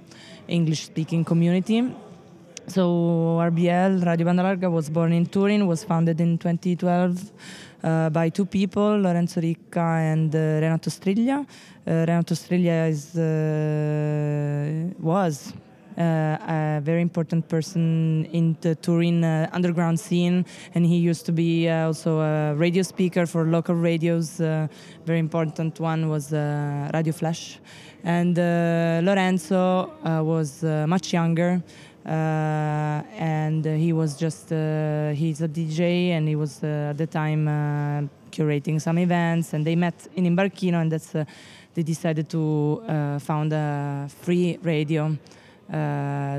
[0.47, 1.89] English speaking community.
[2.67, 7.31] So RBL Radio Banda Larga was born in Turin, was founded in 2012
[7.83, 11.45] uh, by two people, Lorenzo Ricca and uh, Renato Striglia.
[11.85, 15.53] Uh, Renato Striglia is uh, was
[15.97, 21.31] uh, a very important person in the Turin uh, underground scene, and he used to
[21.31, 24.37] be uh, also a radio speaker for local radios.
[25.05, 27.59] Very important one was Radio Flash,
[28.03, 29.91] and Lorenzo
[30.23, 31.61] was much younger.
[32.05, 36.97] Uh, and uh, he was just uh, he's a DJ and he was uh, at
[36.97, 41.13] the time uh, curating some events and they met in Imbarchino and that's
[41.75, 42.81] they decided to
[43.21, 45.15] found a free radio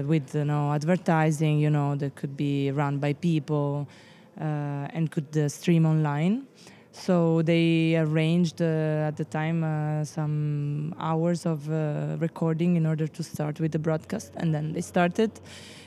[0.05, 3.87] with you know advertising you know that could be run by people
[4.37, 6.45] and could stream online
[6.93, 13.07] so they arranged uh, at the time uh, some hours of uh, recording in order
[13.07, 15.31] to start with the broadcast and then they started.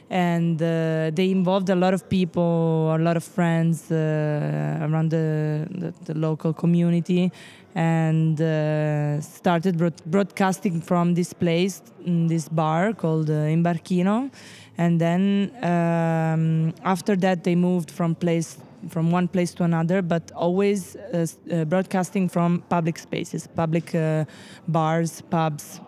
[0.10, 5.68] And uh, they involved a lot of people a lot of friends uh, around the,
[5.72, 7.32] the, the local community
[7.76, 14.32] and uh, started broad- broadcasting from this place in this bar called Imbarchino.
[14.78, 18.58] And then um, after that they moved from place
[18.90, 24.26] from one place to another but always uh, uh, broadcasting from public spaces public uh,
[24.68, 25.80] bars pubs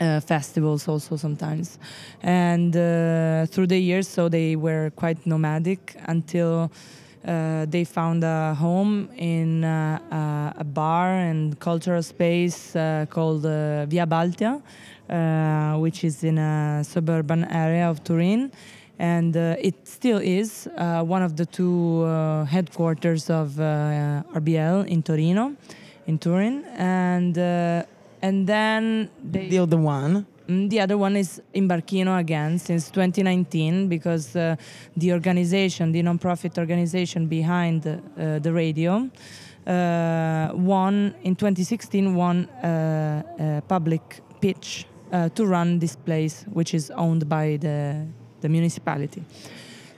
[0.00, 1.78] uh, festivals also sometimes
[2.22, 6.70] and uh, through the years so they were quite nomadic until
[7.26, 12.72] uh, they found a home in a bar and cultural space
[13.10, 14.62] called Via Baltea,
[15.78, 18.50] which is in a suburban area of Turin.
[19.00, 24.86] And uh, it still is uh, one of the two uh, headquarters of uh, RBL
[24.86, 25.56] in Torino,
[26.06, 26.64] in Turin.
[26.76, 27.84] And uh,
[28.22, 30.26] and then they, The other one.
[30.48, 34.56] Mm, The other one is in Imbarchino again since 2019 because uh,
[34.96, 39.08] the organization, the non-profit organization behind uh, the radio,
[39.66, 46.74] uh, won in 2016 won uh, a public pitch uh, to run this place, which
[46.74, 48.06] is owned by the
[48.40, 49.22] the municipality.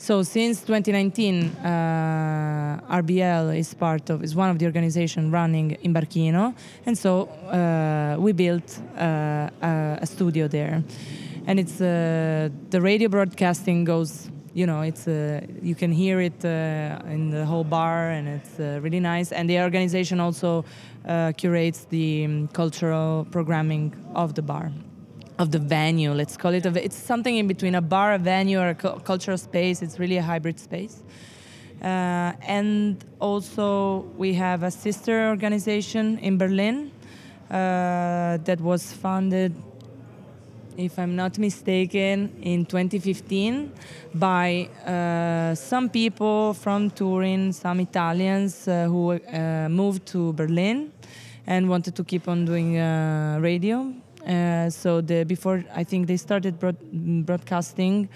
[0.02, 6.57] So since 2019, uh, RBL is part of is one of the organization running Imbarchino,
[6.85, 10.83] and so uh, we built uh, a, studio there,
[11.46, 14.28] and it's uh, the radio broadcasting goes.
[14.55, 18.59] You know, it's uh, you can hear it uh, in the whole bar, and it's
[18.59, 19.31] really nice.
[19.31, 20.64] And the organization also
[21.37, 24.72] curates the um, cultural programming of the bar
[25.42, 28.68] of the venue let's call it it's something in between a bar a venue or
[28.68, 31.02] a cu- cultural space it's really a hybrid space.
[31.83, 36.92] Uh, and also we have a sister organization in berlin
[37.50, 39.52] uh, that was founded
[40.76, 43.72] if i'm not mistaken in 2015
[44.14, 50.92] by uh, some people from turin some italians uh, who uh, moved to berlin
[51.48, 53.92] and wanted to keep on doing uh, radio
[54.27, 56.77] uh, so the before I think they started broad,
[57.27, 58.09] broadcasting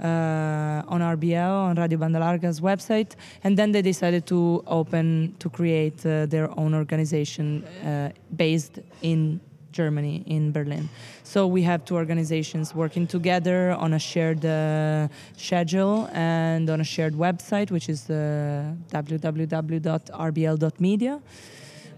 [0.00, 5.48] uh, on RBL on Radio Banda Larga's website, and then they decided to open to
[5.48, 9.40] create uh, their own organization uh, based in
[9.72, 10.88] Germany in Berlin.
[11.24, 16.84] So we have two organizations working together on a shared uh, schedule and on a
[16.84, 19.62] shared website, which is uh, www.rbl.media.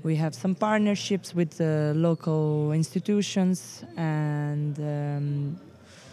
[0.04, 5.58] We have some partnerships with uh, local institutions, and um,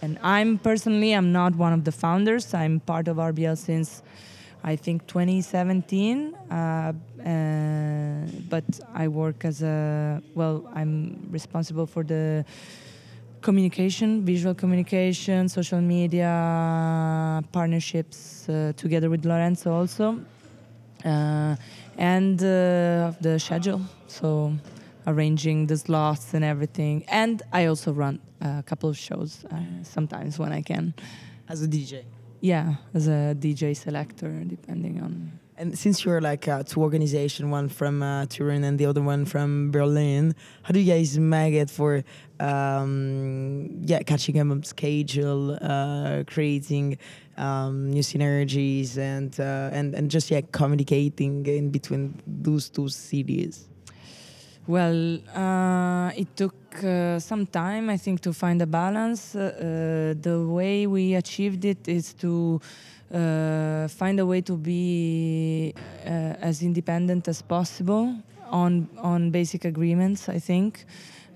[0.02, 2.54] and I'm personally I'm not one of the founders.
[2.54, 4.02] I'm part of RBL since
[4.64, 6.94] I think 2017, uh, uh,
[8.50, 10.72] but I work as a well.
[10.74, 12.46] I'm responsible for the
[13.42, 20.18] communication, visual communication, social media partnerships uh, together with Lorenzo also.
[22.02, 24.54] And uh, the schedule, so
[25.06, 27.06] arranging the slots and everything.
[27.08, 30.96] And I also run a couple of shows uh, sometimes when I can.
[31.48, 32.04] As a DJ.
[32.40, 35.41] Yeah, as a DJ selector, depending on.
[35.62, 39.26] And since you're like uh, two organization, one from uh, Turin and the other one
[39.26, 42.04] from Berlin, how do you guys make it for
[42.40, 46.98] um, yeah catching up schedule, uh, creating
[47.38, 53.70] um, new synergies, and uh, and and just yeah communicating in between those two cities?
[54.66, 59.36] Well, uh, it took uh, some time, I think, to find a balance.
[59.36, 62.62] Uh, uh, the way we achieved it is to
[63.14, 65.74] uh, find a way to be
[66.06, 66.10] uh,
[66.42, 68.16] as independent as possible
[68.50, 70.30] on on basic agreements.
[70.30, 70.86] I think.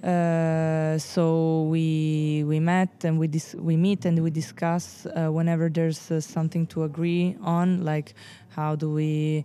[0.03, 5.67] Uh, so we we met and we dis- we meet and we discuss uh, whenever
[5.67, 8.13] there's uh, something to agree on, like
[8.49, 9.43] how do we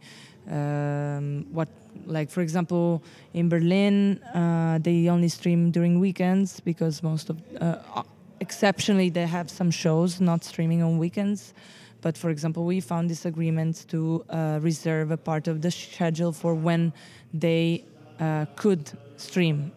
[0.51, 1.68] um, what
[2.07, 3.03] like for example
[3.33, 8.03] in Berlin uh, they only stream during weekends because most of uh,
[8.41, 11.55] exceptionally they have some shows not streaming on weekends.
[12.01, 16.32] But for example, we found this agreement to uh, reserve a part of the schedule
[16.32, 16.92] for when
[17.32, 17.84] they
[18.18, 19.72] uh, could stream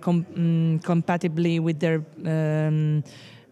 [0.00, 3.02] com- mm, compatibly with their um,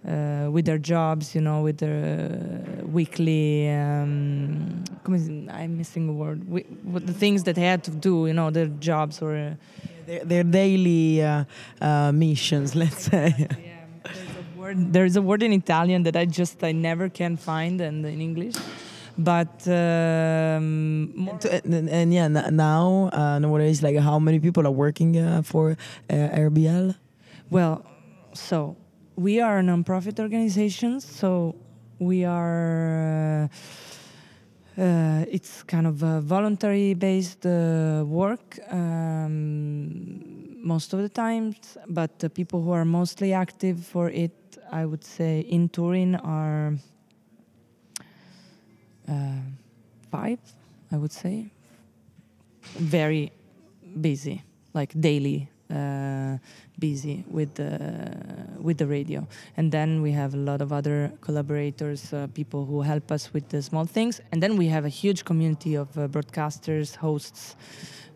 [0.07, 3.69] uh, with their jobs, you know, with their uh, weekly.
[3.69, 4.83] Um,
[5.51, 6.49] I'm missing a word.
[6.49, 9.37] With the things that they had to do, you know, their jobs or.
[9.37, 9.55] Uh,
[10.07, 11.45] Their, their daily uh,
[11.81, 13.31] uh, missions, let's say.
[13.37, 13.80] there's
[14.71, 14.93] word.
[14.93, 18.57] There's a word in Italian that I just I never can find, and in English.
[19.19, 25.19] But um, and, and, and yeah, now uh, nowadays, like how many people are working
[25.19, 25.77] uh, for
[26.09, 26.15] uh,
[26.49, 26.95] RBL?
[27.51, 27.85] Well,
[28.33, 28.77] so
[29.17, 31.57] we are a non-profit organization, so
[31.99, 33.45] we are.
[33.45, 33.49] Uh,
[34.79, 42.31] uh, it's kind of a voluntary-based uh, work um, most of the times, but the
[42.31, 44.33] people who are mostly active for it,
[44.71, 46.75] I would say, in Turin are
[49.09, 49.41] uh,
[50.11, 50.39] five.
[50.93, 51.51] I would say
[52.79, 53.33] very
[54.01, 54.43] busy,
[54.75, 56.39] like daily uh,
[56.79, 57.79] busy with the
[58.59, 59.27] with the radio.
[59.57, 63.49] And then we have a lot of other collaborators, uh, people who help us with
[63.49, 64.21] the small things.
[64.33, 67.57] And then we have a huge community of uh, broadcasters, hosts.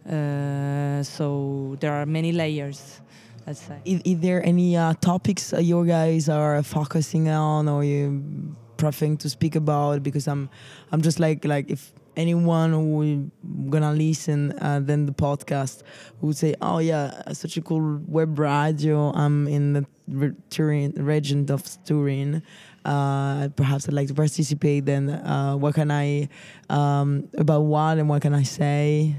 [0.08, 3.00] Uh, so there are many layers.
[3.46, 3.78] Let's say.
[3.84, 9.16] Is, is there any uh, topics uh, you guys are focusing on or you preferring
[9.18, 10.02] to speak about?
[10.02, 10.48] Because I'm,
[10.92, 13.30] I'm just like like if anyone who
[13.70, 15.82] gonna listen uh, then the podcast
[16.20, 19.12] would say, oh yeah, such a cool web radio.
[19.12, 22.42] I'm in the Turin region of Turin.
[22.84, 24.84] Uh, perhaps I'd like to participate.
[24.84, 26.28] Then uh, what can I
[26.68, 29.16] um, about what and what can I say?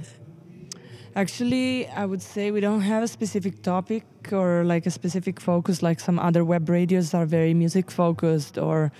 [1.16, 4.03] Actually, I would say we don't have a specific topic
[4.34, 8.91] or like a specific focus like some other web radios are very music focused or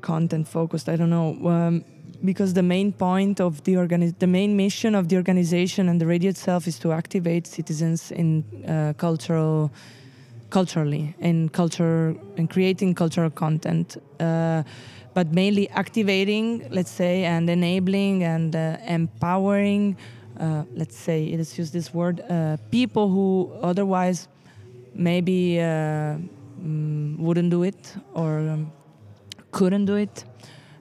[0.00, 0.88] content focused.
[0.88, 1.36] I don't know.
[1.48, 1.84] Um,
[2.24, 6.06] because the main point of the organi- the main mission of the organization and the
[6.06, 9.72] radio itself is to activate citizens in uh, cultural
[10.50, 14.62] culturally in culture and creating cultural content uh,
[15.14, 19.96] but mainly activating let's say and enabling and uh, empowering
[20.38, 24.28] uh, let's say let's use this word uh, people who otherwise
[24.94, 26.16] maybe uh,
[26.60, 28.72] mm, wouldn't do it or um,
[29.50, 30.24] couldn't do it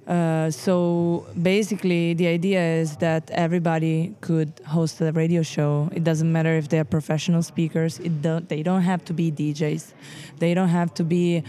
[0.08, 5.90] uh, so basically, the idea is that everybody could host a radio show.
[5.94, 8.00] It doesn't matter if they're professional speakers.
[8.00, 9.92] It don't, they don't have to be DJs.
[10.40, 11.44] They don't have to be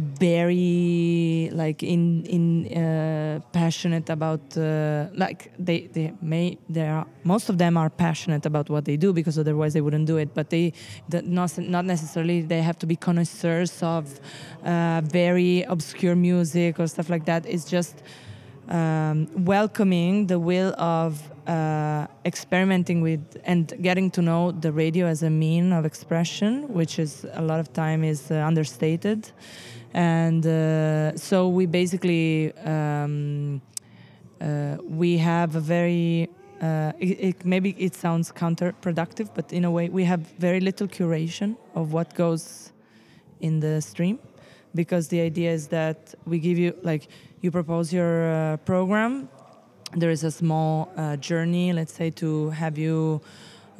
[0.00, 7.50] very like in in uh, passionate about uh, like they they may they are most
[7.50, 10.32] of them are passionate about what they do because otherwise they wouldn't do it.
[10.34, 10.72] But they
[11.08, 14.20] the, not not necessarily they have to be connoisseurs of
[14.64, 17.44] uh, very obscure music or stuff like that.
[17.46, 18.02] It's just
[18.68, 25.24] um, welcoming the will of uh, experimenting with and getting to know the radio as
[25.24, 29.32] a mean of expression, which is a lot of time is uh, understated,
[29.92, 33.60] and uh, so we basically um,
[34.40, 36.28] uh, we have a very
[36.62, 40.86] uh, it, it, maybe it sounds counterproductive, but in a way we have very little
[40.86, 42.70] curation of what goes
[43.40, 44.20] in the stream
[44.76, 47.08] because the idea is that we give you like
[47.40, 49.28] you propose your program
[49.96, 53.20] there is a small uh, journey let's say to have you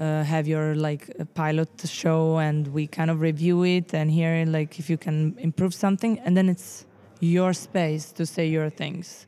[0.00, 4.78] uh, have your like pilot show and we kind of review it and hear like
[4.78, 6.18] if you can improve something.
[6.20, 6.86] And then it's
[7.20, 9.26] your space to say your things.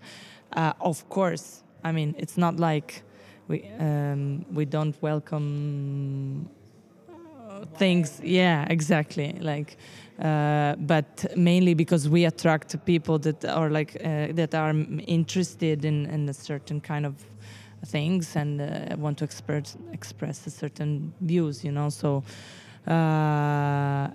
[0.55, 3.03] Uh, of course i mean it's not like
[3.49, 6.49] we um, we don't welcome
[7.76, 8.20] things.
[8.22, 9.37] Yeah exactly.
[9.41, 9.76] Like
[10.23, 14.70] uh, but mainly because we attract people that are like uh, that are
[15.07, 17.14] interested in, in a certain kind of
[17.87, 21.89] things and uh, want to express express a certain views you know?
[21.89, 22.23] So
[22.87, 24.09] uh,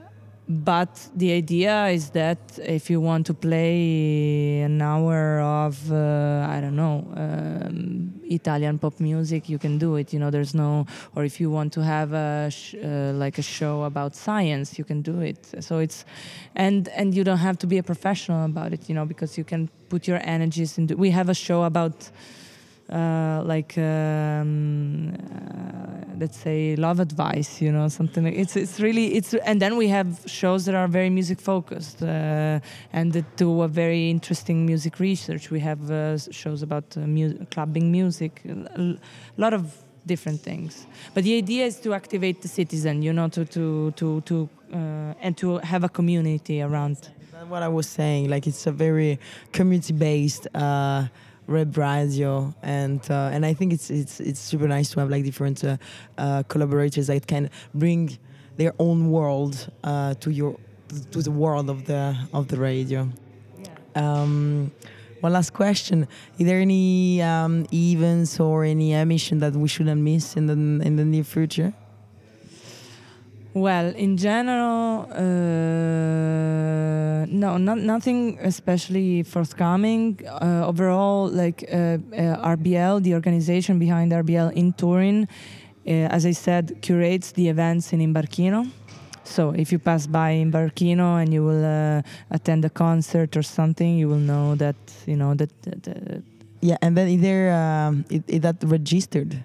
[0.49, 6.61] but the idea is that if you want to play an hour of uh, I
[6.61, 10.13] don't know um, Italian pop music, you can do it.
[10.13, 10.85] You know, there's no.
[11.15, 14.85] Or if you want to have a sh- uh, like a show about science, you
[14.85, 15.53] can do it.
[15.59, 16.05] So it's,
[16.55, 18.87] and and you don't have to be a professional about it.
[18.87, 20.95] You know, because you can put your energies into.
[20.95, 22.09] We have a show about.
[22.89, 29.07] Uh, like um, uh, let's say love advice you know something like it's it's really
[29.13, 32.61] it's and then we have shows that are very music focused uh,
[32.93, 37.37] and that do a very interesting music research we have uh, shows about uh, mu-
[37.51, 38.97] clubbing music a
[39.35, 43.43] lot of different things but the idea is to activate the citizen you know to
[43.43, 44.49] to to to
[45.21, 47.09] and to have a community around.
[47.47, 48.29] What I was saying.
[48.29, 49.19] Like it's a very
[49.53, 51.07] community-based uh,
[51.47, 55.23] web radio, and uh, and I think it's it's it's super nice to have like
[55.23, 55.77] different uh,
[56.17, 58.17] uh, collaborators that can bring
[58.57, 60.57] their own world uh, to your
[61.11, 63.09] to the world of the of the radio.
[63.95, 64.71] Um,
[65.21, 70.35] one last question: Is there any um, events or any emission that we shouldn't miss
[70.35, 71.73] in the in the near future?
[73.53, 80.19] Well, in general, uh, no, not, nothing especially forthcoming.
[80.27, 85.27] Uh, overall, like uh, uh, RBL, the organization behind RBL in Turin,
[85.87, 88.69] uh, as I said, curates the events in Imbarchino.
[89.23, 93.97] So if you pass by Imbarchino and you will uh, attend a concert or something,
[93.97, 94.75] you will know that
[95.05, 95.49] you know that.
[95.63, 96.23] that, that
[96.61, 99.43] Yeah, and then is there um, is, is that registered?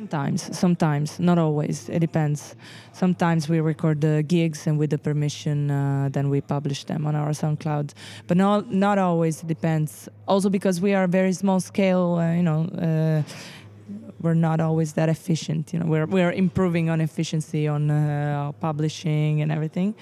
[0.00, 1.90] Sometimes, sometimes, not always.
[1.90, 2.56] It depends.
[2.94, 7.14] Sometimes we record the gigs and with the permission, uh, then we publish them on
[7.14, 7.92] our SoundCloud.
[8.26, 9.42] But not not always.
[9.42, 10.08] It depends.
[10.26, 12.16] Also because we are very small scale.
[12.18, 13.22] Uh, you know, uh,
[14.22, 15.74] we're not always that efficient.
[15.74, 19.94] You know, we're we're improving on efficiency on uh, publishing and everything.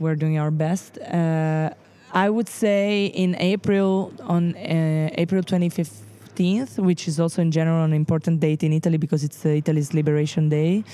[0.00, 0.98] We're doing our best.
[0.98, 1.70] Uh,
[2.12, 6.05] I would say in April on uh, April 25th
[6.36, 9.94] 15th, which is also in general an important date in Italy because it's uh, Italy's
[9.94, 10.84] Liberation Day.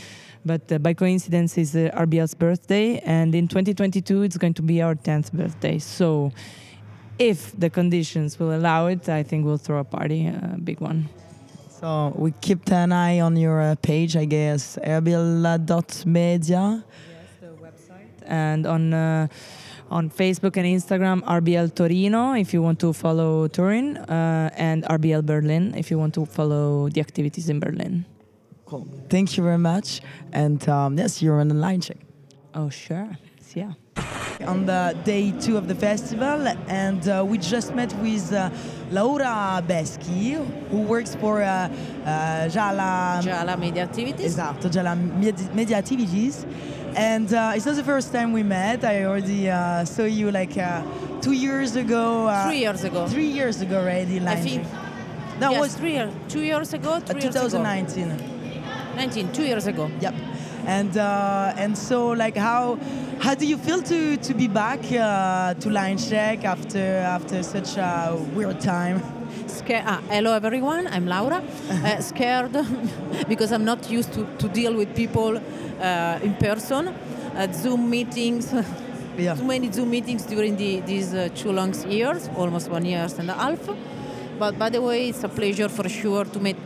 [0.44, 4.82] But uh, by coincidence, is uh, RBL's birthday, and in 2022 it's going to be
[4.82, 5.78] our 10th birthday.
[5.78, 6.32] So,
[7.18, 11.08] if the conditions will allow it, I think we'll throw a party, a big one.
[11.68, 16.84] So we kept an eye on your uh, page, I guess, rbl.media.
[18.26, 19.28] and on uh,
[19.92, 25.24] on Facebook and Instagram, RBL Torino if you want to follow Turin, uh, and RBL
[25.24, 28.04] Berlin if you want to follow the activities in Berlin.
[28.66, 28.88] Cool.
[29.10, 30.00] Thank you very much.
[30.32, 31.98] And um, yes, you're on the line check.
[32.54, 33.08] Oh, sure.
[33.54, 33.72] Yeah.
[34.46, 38.48] on the day two of the festival, and uh, we just met with uh,
[38.90, 40.34] Laura Beschi,
[40.70, 44.34] who works for uh, uh, Gialla, Gialla Media Activities.
[44.38, 46.46] Esatto, Gialla Med- Media Activities.
[46.94, 48.84] And uh, it's not the first time we met.
[48.84, 50.82] I already uh, saw you like uh,
[51.20, 52.26] two years ago.
[52.26, 53.06] uh, Three years ago.
[53.06, 54.20] Three years ago already.
[54.20, 54.64] I think.
[55.38, 56.12] That yes, was three years.
[56.28, 57.00] Two years ago.
[57.00, 57.48] Three years ago.
[57.48, 58.94] 2019.
[58.96, 59.32] 19.
[59.32, 59.90] Two years ago.
[60.00, 60.14] Yep.
[60.66, 62.78] And uh, and so like how
[63.20, 67.76] how do you feel to to be back uh, to line check after after such
[67.78, 69.02] a weird time?
[69.52, 71.42] Sca- ah, hello everyone, I'm Laura.
[71.70, 72.52] uh, scared
[73.28, 75.36] because I'm not used to, to deal with people
[75.80, 76.88] uh, in person.
[76.88, 78.52] Uh, Zoom meetings,
[79.18, 79.34] Yeah.
[79.34, 83.28] too many Zoom meetings during the, these uh, two long years, almost one year and
[83.30, 83.60] a half.
[84.38, 86.56] But by the way, it's a pleasure for sure to meet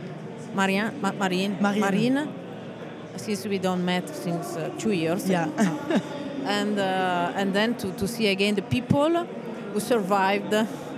[0.55, 1.81] Marianne, Ma- Marine, Marine.
[1.81, 2.27] Marine,
[3.17, 5.29] since we don't met since uh, two years.
[5.29, 5.49] Yeah.
[6.45, 9.27] and uh, and then to, to see again the people
[9.73, 10.53] who survived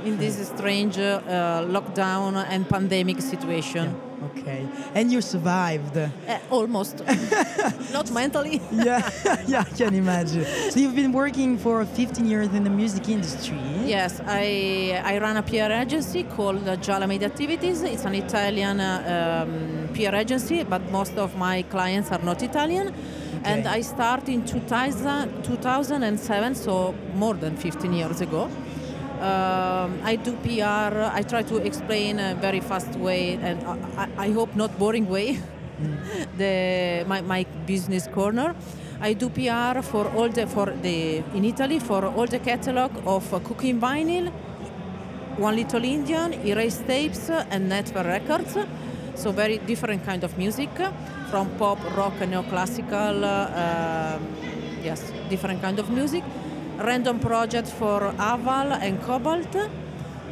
[0.06, 1.22] in this strange uh,
[1.68, 3.96] lockdown and pandemic situation.
[4.32, 4.68] Okay.
[4.94, 5.98] And you survived.
[5.98, 6.10] Uh,
[6.50, 7.04] almost,
[7.94, 8.62] not mentally.
[8.72, 9.10] yeah,
[9.48, 10.46] yeah, I can imagine.
[10.72, 13.58] So you've been working for 15 years in the music industry.
[13.86, 17.82] Yes, I, I run a PR agency called Gialla Media Activities.
[17.82, 22.94] It's an Italian uh, um, PR agency, but most of my clients are not Italian.
[23.44, 28.50] And I started in 2000, 2007, so more than 15 years ago.
[29.22, 31.12] Um, I do PR.
[31.12, 33.62] I try to explain a very fast way, and
[33.98, 35.40] I, I hope not boring way.
[36.38, 38.56] the my, my business corner.
[39.02, 43.34] I do PR for all the for the in Italy for all the catalog of
[43.34, 44.32] uh, Cooking Vinyl,
[45.38, 48.58] One Little Indian, Erased Tapes, and Nettwerk Records.
[49.20, 50.70] So very different kind of music,
[51.30, 53.22] from pop, rock, and neoclassical.
[53.22, 54.22] Uh, um,
[54.82, 56.24] yes, different kind of music.
[56.78, 59.54] Random project for Aval and Cobalt.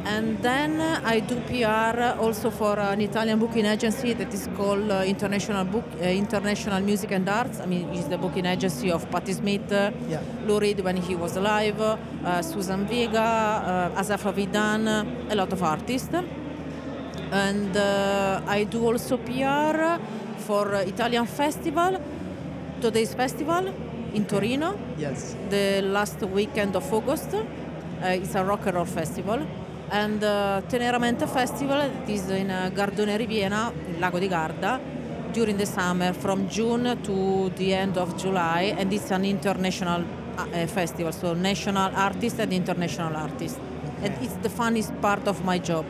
[0.06, 5.02] And then I do PR also for an Italian booking agency that is called uh,
[5.04, 7.60] International Book, uh, International Music and Arts.
[7.60, 10.20] I mean, it's the booking agency of Patti Smith, uh, Yeah.
[10.46, 13.20] Lou Reed when he was alive, uh, Susan Vega,
[13.94, 14.88] uh, Asaf Avidan,
[15.30, 16.08] a lot of artists.
[17.32, 20.00] And uh, I do also PR
[20.38, 22.00] for Italian festival,
[22.80, 23.72] today's festival
[24.14, 25.36] in Torino Yes.
[25.50, 27.34] the last weekend of August.
[27.34, 29.40] Uh, it's a rock and roll festival.
[29.90, 34.78] And uh, Teneramente Festival that is in uh, Gardone Riviera, in Lago di Garda,
[35.32, 38.74] during the summer from June to the end of July.
[38.78, 40.02] And it's an international
[40.36, 43.58] uh, uh, festival, so national artists and international artists.
[44.02, 45.84] And it's the funnest part of my job.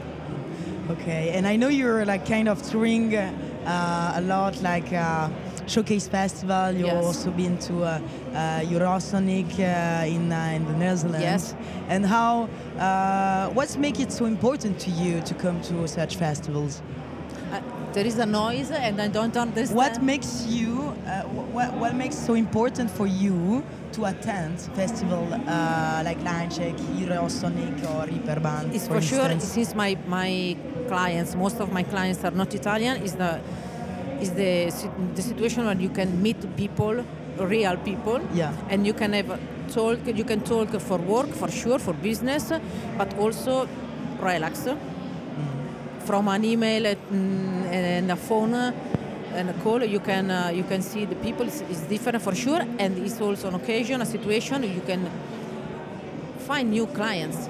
[0.91, 1.31] Okay.
[1.35, 5.29] And I know you're like kind of touring uh, a lot, like uh,
[5.67, 6.73] Showcase Festival.
[6.73, 7.05] You've Yes.
[7.05, 8.01] also been to uh,
[8.33, 11.21] uh, Eurosonic uh, in uh, in the Netherlands.
[11.21, 11.55] Yes.
[11.89, 12.49] And how?
[12.79, 16.83] Uh, what's make it so important to you to come to such festivals?
[17.95, 19.77] There is a noise, and I don't understand.
[19.77, 20.95] What makes you?
[21.07, 21.23] Uh,
[21.57, 28.07] what, what makes so important for you to attend festival uh, like Linecheck, Eurosonic, or
[28.07, 28.75] Reeperbahn?
[28.75, 29.53] It's for, for sure instance?
[29.55, 30.55] since my my
[30.89, 33.03] clients, most of my clients are not Italian.
[33.03, 33.41] Is the
[34.21, 34.53] is the
[35.15, 37.05] the situation where you can meet people,
[37.39, 38.53] real people, Yeah.
[38.71, 39.39] and you can have
[39.75, 39.99] talk.
[40.21, 42.53] You can talk for work, for sure, for business,
[42.99, 43.69] but also
[44.21, 44.67] relax.
[46.07, 48.55] From an email mm, and a phone
[49.35, 51.47] and a call, you can uh, you can see the people.
[51.47, 55.03] It's, it's different for sure, and it's also an occasion, a situation you can
[56.47, 57.49] find new clients.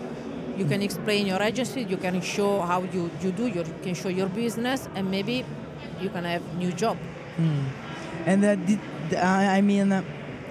[0.59, 3.95] You can explain your agency, you can show how you, you do, your, you can
[3.95, 5.45] show your business, and maybe
[6.01, 6.97] you can have new job.
[8.27, 8.81] And uh, did,
[9.15, 10.03] uh, I mean, uh,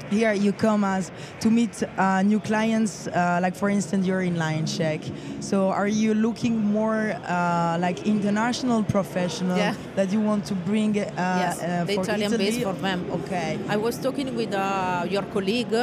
[0.09, 3.07] here you come as to meet uh, new clients.
[3.07, 5.01] Uh, like for instance, you're in Line Check.
[5.41, 9.75] So are you looking more uh, like international professional Yeah.
[9.97, 10.97] that you want to bring?
[10.97, 12.51] Uh, yes, the for Italian Italy?
[12.51, 13.05] base for them.
[13.11, 13.59] Okay.
[13.67, 15.75] I was talking with uh, your colleague,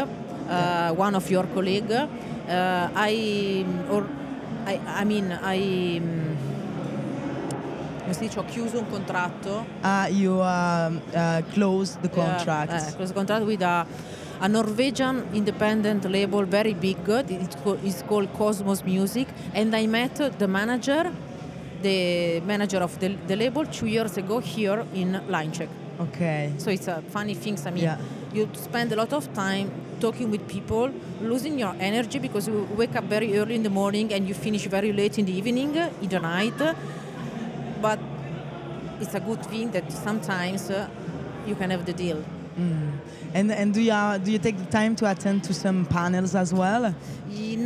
[0.48, 1.90] one of your colleague.
[1.90, 4.06] Uh, I or
[4.66, 6.00] I, I mean I.
[6.00, 6.34] mm,
[8.04, 8.36] Come si dice?
[8.38, 9.64] Ho chiuso un contratto.
[9.82, 12.70] Uh, you um, uh, close the contract.
[12.70, 13.86] Yeah, uh, close contract with a,
[14.40, 16.98] a Norwegian independent label, very big.
[17.08, 21.10] It's, co- it's called Cosmos Music, and I met the manager,
[21.80, 25.68] the manager of the, the label, two years ago here in Linecheck.
[26.00, 26.52] okay.
[26.58, 27.56] So it's a funny thing.
[27.64, 27.96] I mean, Yeah.
[28.34, 29.70] you spend a lot of time
[30.04, 30.90] talking with people,
[31.32, 34.64] losing your energy because you wake up very early in the morning and you finish
[34.66, 36.60] very late in the evening, in the night.
[37.80, 37.98] But
[39.00, 40.88] it's a good thing that sometimes uh,
[41.48, 42.20] you can have the deal.
[43.34, 46.34] And and do you uh, do you take the time to attend to some panels
[46.34, 46.94] as well?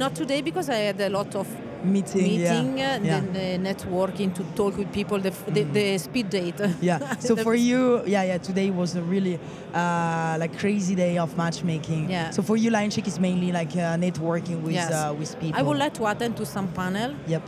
[0.02, 1.46] Not today because I had a lot of
[1.84, 2.40] Meeting.
[2.40, 2.62] yeah.
[2.62, 2.98] meeting, uh, yeah.
[3.20, 6.60] then the networking to talk with people, the, f the, the speed date.
[6.80, 6.98] Yeah.
[7.20, 8.38] So for you, yeah, yeah.
[8.38, 9.38] Today was a really
[9.74, 12.10] uh, like crazy day of matchmaking.
[12.10, 12.30] Yeah.
[12.30, 14.90] So for you, Line Check is mainly like uh, networking with Yes.
[14.92, 15.58] uh, with people.
[15.58, 17.42] I would like to attend to some panel, Yep.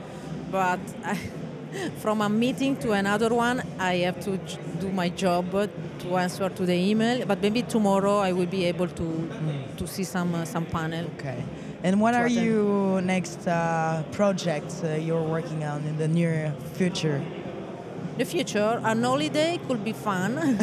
[0.51, 1.16] but I,
[2.03, 4.39] from a meeting to another one, I have to
[4.81, 5.66] do my job uh,
[6.01, 7.24] to answer to the email.
[7.26, 9.07] But maybe tomorrow I will be able to
[9.76, 11.05] to see some uh, some panel.
[11.18, 11.43] Okay.
[11.83, 12.45] And what are attend.
[12.47, 17.22] you next uh, projects uh, you're working on in the near future?
[18.18, 20.37] The future, an holiday could be fun.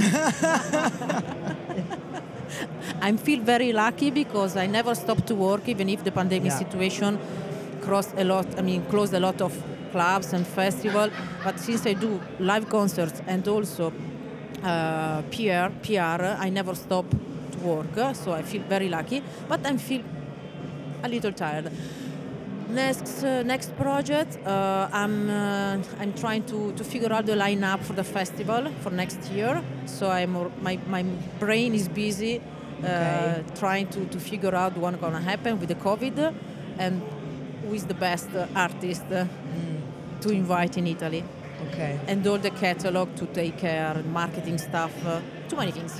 [3.02, 6.58] I feel very lucky because I never stopped to work, even if the pandemic Yeah.
[6.60, 7.18] situation
[7.82, 8.46] crossed a lot.
[8.58, 9.54] I mean, closed a lot of
[9.92, 11.12] clubs and festivals.
[11.44, 13.92] But since I do live concerts and also
[14.64, 18.16] uh, PR, PR, I never stop to work.
[18.16, 19.22] So I feel very lucky.
[19.48, 20.04] But I feel
[21.08, 21.72] a little tired.
[22.70, 27.80] Next, uh, next project, uh, I'm uh, I'm trying to, to figure out the lineup
[27.88, 29.64] for the festival for next year.
[29.86, 31.04] So I'm my my
[31.40, 32.44] brain is busy uh,
[32.84, 33.44] Okay.
[33.56, 36.34] trying to, to figure out what's gonna happen with the COVID
[36.78, 37.02] and
[37.64, 39.26] who is the best artist uh,
[40.22, 41.24] to invite in Italy
[41.68, 41.98] Okay.
[42.08, 45.94] and all the catalog to take care, marketing stuff, uh, too many things.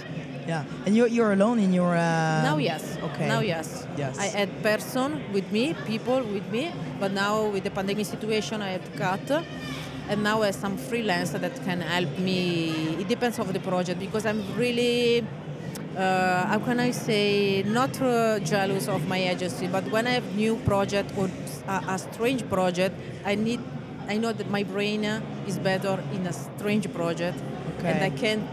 [0.48, 0.64] Yeah.
[0.86, 1.94] And you're you're alone in your.
[1.96, 2.98] Uh, now yes.
[3.04, 3.28] Okay.
[3.28, 3.86] Now yes.
[3.98, 4.18] Yes.
[4.18, 8.70] I had person with me, people with me, but now with the pandemic situation I
[8.80, 9.44] had cut.
[10.10, 12.96] And now I have some freelancer that can help me.
[13.02, 15.20] It depends of the project because I'm really,
[15.98, 20.34] uh, how can I say, not uh, jealous of my agency, but when I have
[20.34, 21.30] new project or
[21.68, 22.96] a, a strange project,
[23.26, 23.60] I need,
[24.08, 25.04] I know that my brain
[25.46, 27.38] is better in a strange project,
[27.84, 28.18] and I Okay.
[28.18, 28.48] can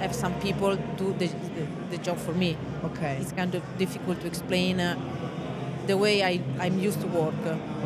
[0.00, 2.56] have some people do the, the, the job for me.
[2.84, 3.18] Okay.
[3.20, 4.96] It's kind of difficult to explain uh,
[5.86, 7.34] the way I, I'm used to work.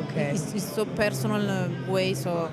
[0.04, 0.30] Okay.
[0.30, 2.50] It's, it's so personal uh, way, so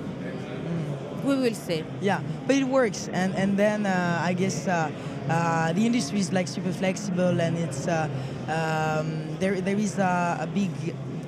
[1.24, 1.84] we will see.
[2.00, 4.90] Yeah, but it works, and and then uh, I guess uh,
[5.28, 8.08] uh, the industry is like super flexible, and it's uh,
[8.48, 10.70] um, there there is a, a big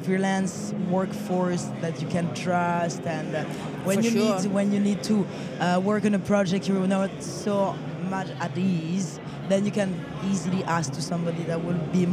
[0.03, 3.45] freelance workforce that you can trust, and uh,
[3.85, 4.41] when For you sure.
[4.41, 5.27] need when you need to
[5.61, 7.75] uh, work on a project you're not so
[8.11, 9.95] much at ease, then you can
[10.31, 12.07] easily ask to somebody that will be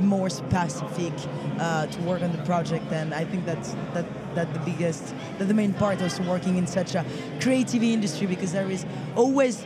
[0.00, 1.12] more specific
[1.58, 4.04] uh, to work on the project and I think that's that
[4.34, 7.04] that the biggest that the main part also working in such a
[7.40, 8.84] creative industry because there is
[9.16, 9.64] always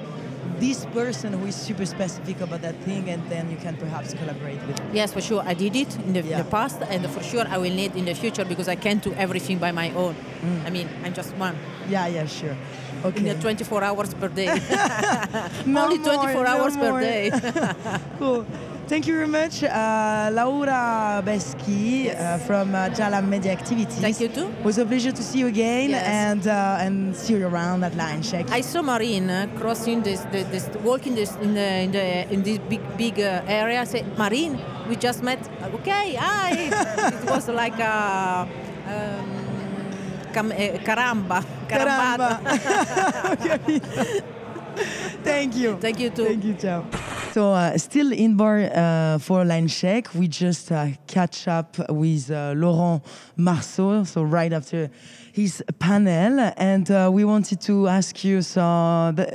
[0.59, 4.61] this person who is super specific about that thing and then you can perhaps collaborate
[4.67, 4.91] with them.
[4.93, 5.43] Yes, for sure.
[5.47, 6.43] I did it in the, Yeah.
[6.43, 9.13] the past, and for sure I will need in the future because I can't do
[9.15, 10.15] everything by my own.
[10.43, 10.67] Mm.
[10.67, 11.57] I mean, I'm just one.
[11.89, 12.57] yeah yeah sure
[13.05, 13.21] Okay.
[13.21, 14.47] in the 24 hours per day.
[15.67, 17.01] No Only 24 more, no hours per more.
[17.01, 17.31] day.
[18.19, 18.45] cool.
[18.89, 23.99] Thank you very much, uh, Laura Beschi uh, from uh, Gialla Media Activities.
[24.01, 24.49] Thank you too.
[24.49, 26.07] It was a pleasure to see you again Yes.
[26.07, 28.51] and uh, and see you around at Line Check.
[28.51, 32.43] I saw Marine uh, crossing this, this, this walking this in the in the in
[32.43, 33.82] this big big uh, area.
[33.82, 34.59] I said, Marine,
[34.89, 35.39] we just met.
[35.74, 36.53] Okay, hi.
[37.22, 38.49] it was like a.
[38.89, 42.41] Um, cam- eh, caramba, carambata.
[45.24, 45.76] Thank you.
[45.76, 46.24] Thank you too.
[46.24, 46.84] Thank you, ciao.
[47.33, 52.31] So, uh, still in bar uh, for line check, we just uh, catch up with
[52.31, 53.03] uh, Laurent
[53.37, 54.05] Marceau.
[54.05, 54.91] So, right after
[55.33, 58.41] his panel, and uh, we wanted to ask you.
[58.41, 58.62] So,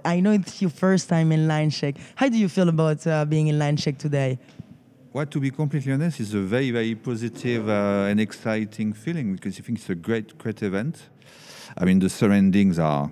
[0.04, 1.96] I know it's your first time in line check.
[2.16, 4.40] How do you feel about uh, being in line check today?
[5.14, 9.62] Well, to be completely honest, it's a very, very positive and exciting feeling because I
[9.62, 11.10] think it's a great, great event.
[11.78, 13.12] I mean, the surroundings are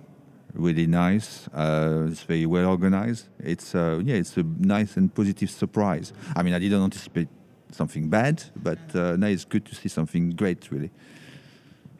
[0.54, 1.48] really nice.
[1.54, 3.28] Uh, it's very well organized.
[3.40, 6.14] It's uh, yeah, it's a nice and positive surprise.
[6.36, 7.28] I mean, I didn't anticipate
[7.72, 10.92] something bad, but uh, now it's good to see something great, really.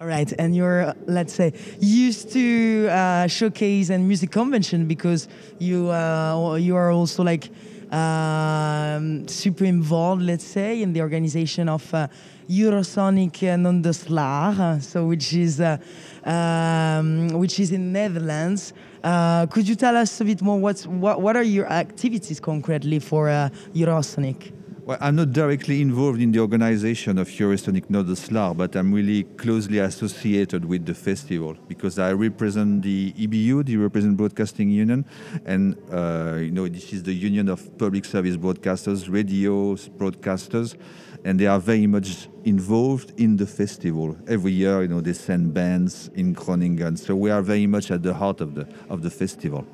[0.02, 5.28] All right, and you're, let's say, used to uh, showcase and music convention because
[5.60, 7.52] you uh, you are also like
[7.92, 12.08] um, super involved, let's say, in the organization of uh,
[12.50, 15.78] Eurosonic Noorderslag, uh, so which is uh,
[16.24, 18.74] um, which is in Netherlands.
[19.04, 20.60] Uh, could you tell us a bit more?
[20.60, 24.61] What's what what are your activities concretely for uh, Eurosonic?
[24.92, 29.80] Well, I'm not directly involved in the organization of Eurosonic Noorderslag, but I'm really closely
[29.80, 35.06] associated with the festival because I represent the EBU, the European Broadcasting Union,
[35.46, 40.76] and uh, you know this is the union of public service broadcasters, radio broadcasters,
[41.24, 44.18] and they are very much involved in the festival.
[44.28, 48.04] Every year, you know, they send bands in Groningen, so we are very much at
[48.04, 49.66] the heart of the of the festival.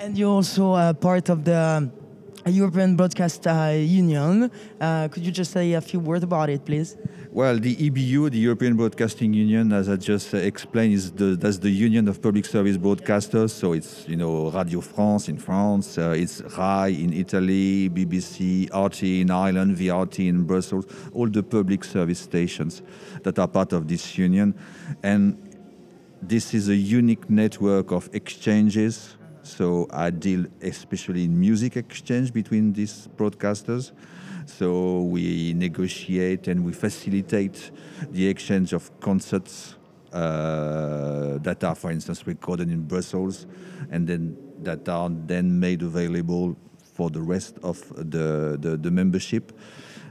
[0.00, 1.88] And you're also uh, part of the
[2.50, 4.50] European Broadcast uh, Union.
[4.80, 6.96] Uh, could you just say a few words about it, please?
[7.32, 11.58] Well, the EBU, the European Broadcasting Union, as I just uh, explained, is the, that's
[11.58, 13.50] the union of public service broadcasters.
[13.50, 19.02] So it's you know Radio France in France, uh, it's RAI in Italy, BBC, RT
[19.02, 22.82] in Ireland, VRT in Brussels, all the public service stations
[23.22, 24.54] that are part of this union,
[25.02, 25.36] and
[26.22, 29.16] this is a unique network of exchanges.
[29.44, 33.92] So I deal especially in music exchange between these broadcasters.
[34.46, 37.70] So we negotiate and we facilitate
[38.10, 39.76] the exchange of concerts
[40.12, 43.46] uh, that are, for instance, recorded in Brussels,
[43.90, 46.56] and then that are then made available
[46.94, 49.52] for the rest of the, the, the membership.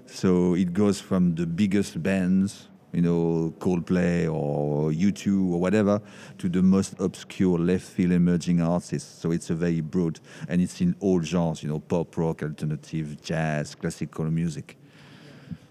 [0.05, 6.01] So it goes from the biggest bands, you know, Coldplay or U2 or whatever,
[6.37, 9.19] to the most obscure left field emerging artists.
[9.19, 13.21] So it's a very broad, and it's in all genres, you know, pop, rock, alternative,
[13.21, 14.77] jazz, classical music.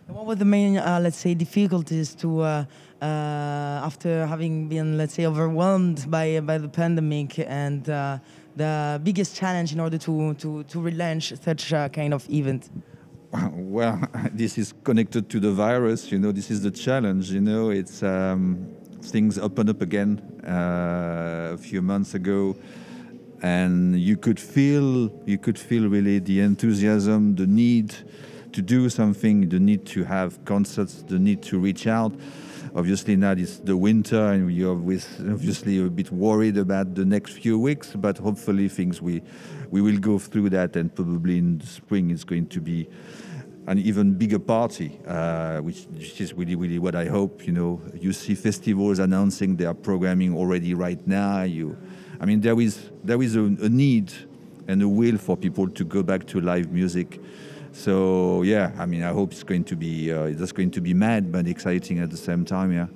[0.08, 2.64] What were the main, uh, let's say, difficulties to uh,
[3.00, 8.18] uh, after having been, let's say, overwhelmed by by the pandemic and uh,
[8.56, 12.68] the biggest challenge in order to to to relaunch such a kind of event?
[13.52, 14.00] Well,
[14.32, 16.12] this is connected to the virus.
[16.12, 17.30] You know, this is the challenge.
[17.30, 18.66] You know, it's um,
[19.02, 22.56] things opened up again uh, a few months ago,
[23.42, 27.94] and you could feel you could feel really the enthusiasm, the need
[28.52, 32.12] to do something, the need to have concerts, the need to reach out.
[32.74, 37.58] Obviously, now it's the winter, and are obviously a bit worried about the next few
[37.58, 37.92] weeks.
[37.94, 39.22] But hopefully, things we
[39.70, 42.88] we will go through that, and probably in the spring it's going to be
[43.66, 47.46] an even bigger party, uh, which, which is really, really what I hope.
[47.46, 51.42] You know, you see festivals announcing their programming already right now.
[51.42, 51.76] You,
[52.20, 54.12] I mean, there is there is a, a need
[54.66, 57.20] and a will for people to go back to live music.
[57.72, 60.94] So yeah, I mean, I hope it's going to be uh, it's going to be
[60.94, 62.72] mad but exciting at the same time.
[62.72, 62.86] Yeah.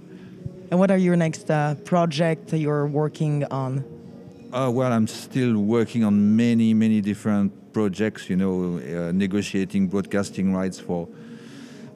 [0.71, 3.85] And what are your next uh, project you're working on?
[4.53, 8.29] Uh, well, I'm still working on many, many different projects.
[8.29, 11.09] You know, uh, negotiating broadcasting rights for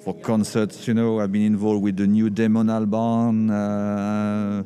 [0.04, 0.88] for concerts.
[0.88, 3.50] You know, I've been involved with the new Damon Albarn.
[3.50, 4.62] Uh,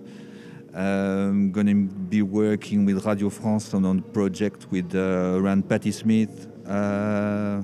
[0.76, 5.92] I'm going to be working with Radio France on a project with uh, around Patti
[5.92, 6.48] Smith.
[6.66, 7.62] Uh,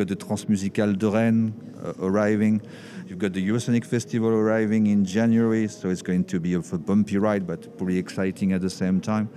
[0.00, 1.52] got the Transmusicales de Rennes
[1.84, 2.62] uh, arriving.
[3.06, 7.18] You've got the Eurosonic Festival arriving in January, so it's going to be a bumpy
[7.18, 9.28] ride, but pretty exciting at the same time.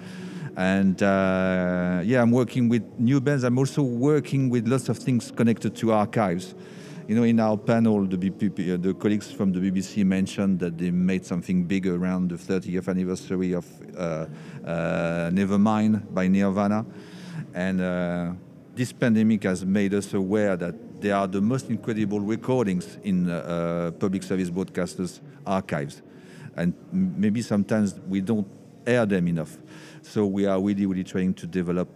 [0.55, 3.43] And uh, yeah, I'm working with new bands.
[3.43, 6.55] I'm also working with lots of things connected to archives.
[7.07, 10.91] You know, in our panel, the, uh, the colleagues from the BBC mentioned that they
[10.91, 13.65] made something big around the 30th anniversary of
[13.97, 14.27] uh,
[14.65, 16.85] uh, Nevermind by Nirvana.
[17.53, 18.31] And uh,
[18.75, 23.35] this pandemic has made us aware that there are the most incredible recordings in uh,
[23.35, 26.01] uh, public service broadcasters' archives.
[26.55, 28.47] And maybe sometimes we don't
[28.85, 29.57] air them enough.
[30.01, 31.89] So we are really, really trying to develop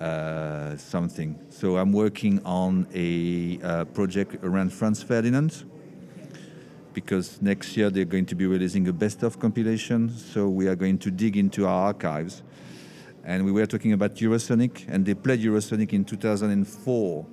[0.00, 1.38] uh, something.
[1.50, 5.64] So I'm working on a uh, project around Franz Ferdinand
[6.92, 10.10] because next year they're going to be releasing a best of compilation.
[10.10, 12.42] So we are going to dig into our archives.
[13.24, 17.26] And we were talking about Eurosonic, and they played Eurosonic in 2004,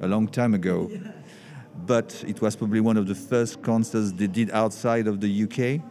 [0.00, 0.90] a long time ago.
[1.86, 5.82] But it was probably one of the first concerts they did outside of the UK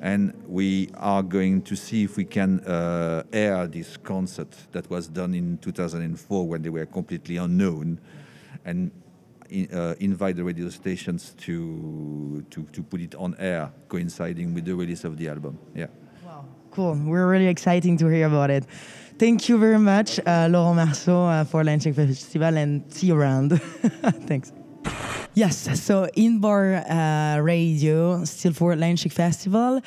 [0.00, 5.08] and we are going to see if we can uh, air this concert that was
[5.08, 8.00] done in 2004 when they were completely unknown
[8.64, 8.92] and
[9.50, 14.64] in, uh, invite the radio stations to, to, to put it on air coinciding with
[14.64, 15.58] the release of the album.
[15.74, 15.86] Yeah
[16.78, 16.94] Cool.
[16.94, 18.64] We're really exciting to hear about it.
[19.18, 23.60] Thank you very much, uh, Laurent Marceau, uh, for launching festival, and see you around.
[24.28, 24.52] Thanks.
[25.34, 29.80] Yes, so in bar uh, radio, still for Atlantic Festival,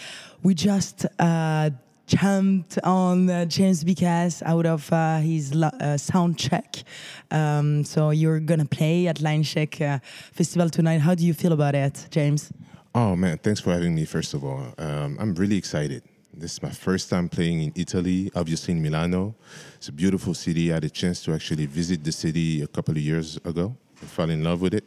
[0.43, 1.69] we just uh,
[2.07, 6.83] jumped on uh, James BKS out of uh, his uh, sound check.
[7.31, 9.99] Um, so you're gonna play at Line Check uh,
[10.33, 10.99] Festival tonight.
[10.99, 12.51] How do you feel about it, James?
[12.93, 14.03] Oh man, thanks for having me.
[14.03, 16.03] First of all, um, I'm really excited.
[16.33, 19.35] This is my first time playing in Italy, obviously in Milano.
[19.75, 20.71] It's a beautiful city.
[20.71, 23.75] I had a chance to actually visit the city a couple of years ago.
[24.01, 24.85] I fell in love with it.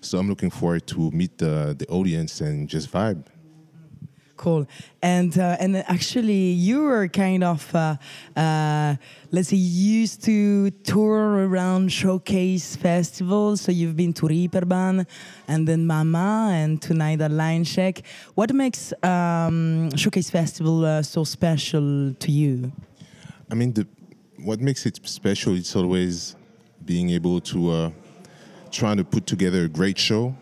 [0.00, 3.24] So I'm looking forward to meet the, the audience and just vibe.
[4.40, 4.66] Cool.
[5.02, 7.96] And uh, and actually, you were kind of, uh,
[8.34, 8.96] uh,
[9.30, 13.60] let's say, used to tour around showcase festivals.
[13.60, 15.06] So you've been to Reeperbahn
[15.46, 18.00] and then Mama and tonight at Line Check.
[18.34, 22.72] What makes um, showcase festival uh, so special to you?
[23.50, 23.86] I mean, the,
[24.38, 26.34] what makes it special is always
[26.86, 27.90] being able to uh,
[28.70, 30.34] trying to put together a great show.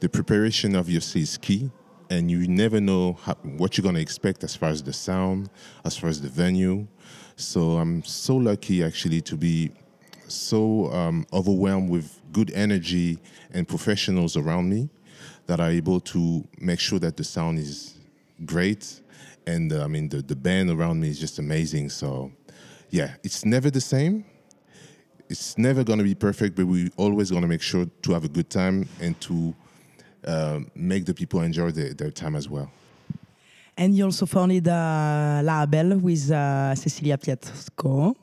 [0.00, 1.70] The preparation of obviously is key,
[2.12, 5.48] and you never know how, what you're going to expect as far as the sound,
[5.86, 6.86] as far as the venue.
[7.36, 9.72] So I'm so lucky actually to be
[10.28, 13.18] so um, overwhelmed with good energy
[13.52, 14.90] and professionals around me
[15.46, 17.98] that are able to make sure that the sound is
[18.44, 19.00] great.
[19.46, 21.88] And uh, I mean, the, the band around me is just amazing.
[21.88, 22.30] So,
[22.90, 24.26] yeah, it's never the same.
[25.30, 28.24] It's never going to be perfect, but we always going to make sure to have
[28.24, 29.54] a good time and to
[30.26, 32.70] uh, make the people enjoy their, their time as well.
[33.76, 38.14] And you also founded a label with uh, Cecilia Pietrsko,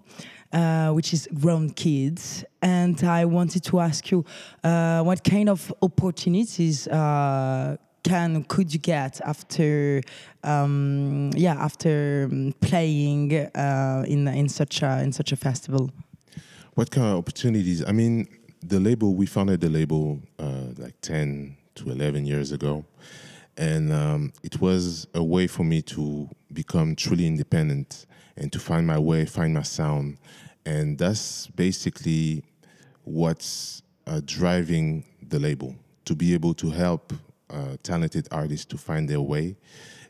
[0.54, 2.46] uh, which is Grown Kids.
[2.62, 4.24] And I wanted to ask you,
[4.64, 10.02] uh, what kind of opportunities uh, can could you get after,
[10.44, 12.30] um, yeah, after
[12.62, 15.90] playing uh, in in such a in such a festival?
[16.76, 17.84] What kind of opportunities?
[17.86, 18.28] I mean,
[18.62, 22.86] the label, we founded the label uh, like 10 to 11 years ago.
[23.58, 28.06] And um, it was a way for me to become truly independent
[28.38, 30.18] and to find my way, find my sound.
[30.66, 32.44] And that's basically
[33.04, 35.76] what's uh, driving the label
[36.06, 37.14] to be able to help
[37.50, 39.58] uh, talented artists to find their way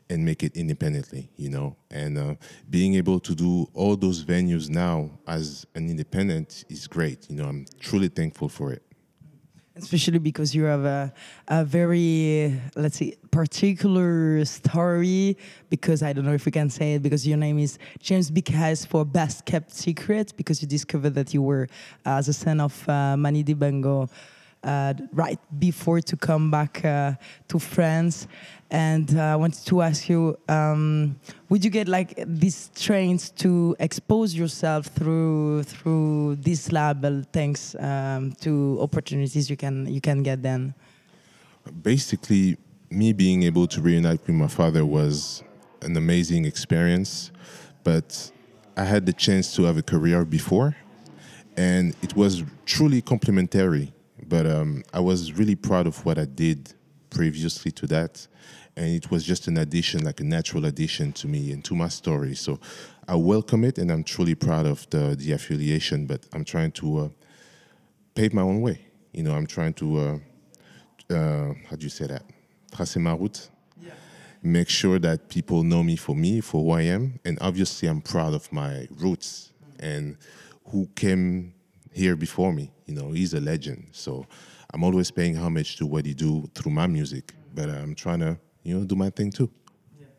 [0.08, 1.76] and make it independently, you know.
[1.90, 2.34] And uh,
[2.68, 7.30] being able to do all those venues now as an independent is great.
[7.30, 8.82] You know, I'm truly thankful for it.
[9.82, 11.12] Especially because you have a,
[11.48, 15.36] a very, let's say, particular story.
[15.68, 18.86] Because I don't know if we can say it, because your name is James BKS
[18.86, 21.68] for Best Kept Secret, because you discovered that you were
[22.04, 24.10] uh, the son of uh, Manu Dibango
[24.64, 27.14] right before to come back uh,
[27.48, 28.26] to France.
[28.70, 31.16] And uh, I wanted to ask you, um,
[31.48, 38.32] would you get like these trains to expose yourself through through this label, thanks um,
[38.40, 40.74] to opportunities you can you can get then?
[41.82, 42.56] Basically,
[42.90, 45.42] me being able to reunite with my father was
[45.82, 47.32] an amazing experience,
[47.82, 48.30] but
[48.76, 50.76] I had the chance to have a career before,
[51.56, 53.92] and it was truly complementary
[54.30, 56.72] but um, I was really proud of what I did
[57.10, 58.26] previously to that.
[58.76, 61.88] And it was just an addition, like a natural addition to me and to my
[61.88, 62.36] story.
[62.36, 62.60] So
[63.08, 66.98] I welcome it and I'm truly proud of the, the affiliation, but I'm trying to
[66.98, 67.08] uh,
[68.14, 68.80] pave my own way.
[69.12, 72.22] You know, I'm trying to, uh, uh, how do you say that?
[72.72, 73.50] Tracer ma route.
[73.82, 73.90] Yeah.
[74.44, 77.18] Make sure that people know me for me, for who I am.
[77.24, 80.16] And obviously, I'm proud of my roots and
[80.66, 81.54] who came
[81.92, 82.72] here before me.
[82.86, 83.88] You know, he's a legend.
[83.92, 84.26] So
[84.72, 88.38] I'm always paying homage to what he do through my music, but I'm trying to
[88.62, 89.50] you know do my thing too.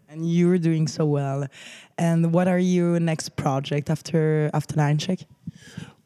[0.09, 1.47] And you're doing so well.
[1.97, 5.19] And what are your next project after after Line Check?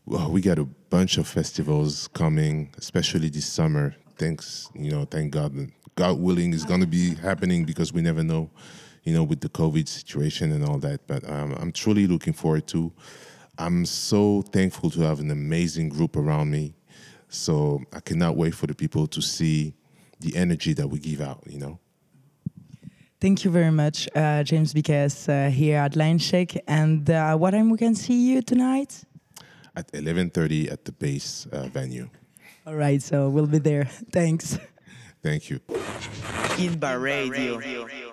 [0.05, 3.95] Well, we got a bunch of festivals coming, especially this summer.
[4.17, 5.71] Thanks, you know, thank God.
[5.95, 8.51] God willing, is going to be happening because we never know,
[9.03, 11.07] you know, with the COVID situation and all that.
[11.07, 12.91] But um, I'm truly looking forward to.
[13.57, 16.75] I'm so thankful to have an amazing group around me.
[17.29, 19.75] So I cannot wait for the people to see
[20.19, 21.43] the energy that we give out.
[21.47, 21.79] You know.
[23.21, 26.55] Thank you very much, uh, James BKS, uh, here at Line Check.
[26.67, 29.03] And uh, what time we can see you tonight?
[29.75, 32.09] At 11:30 at the base uh, venue.
[32.67, 33.85] All right, so we'll be there.
[34.11, 34.57] Thanks.
[35.21, 35.59] Thank you.
[36.57, 38.04] Inba Radio.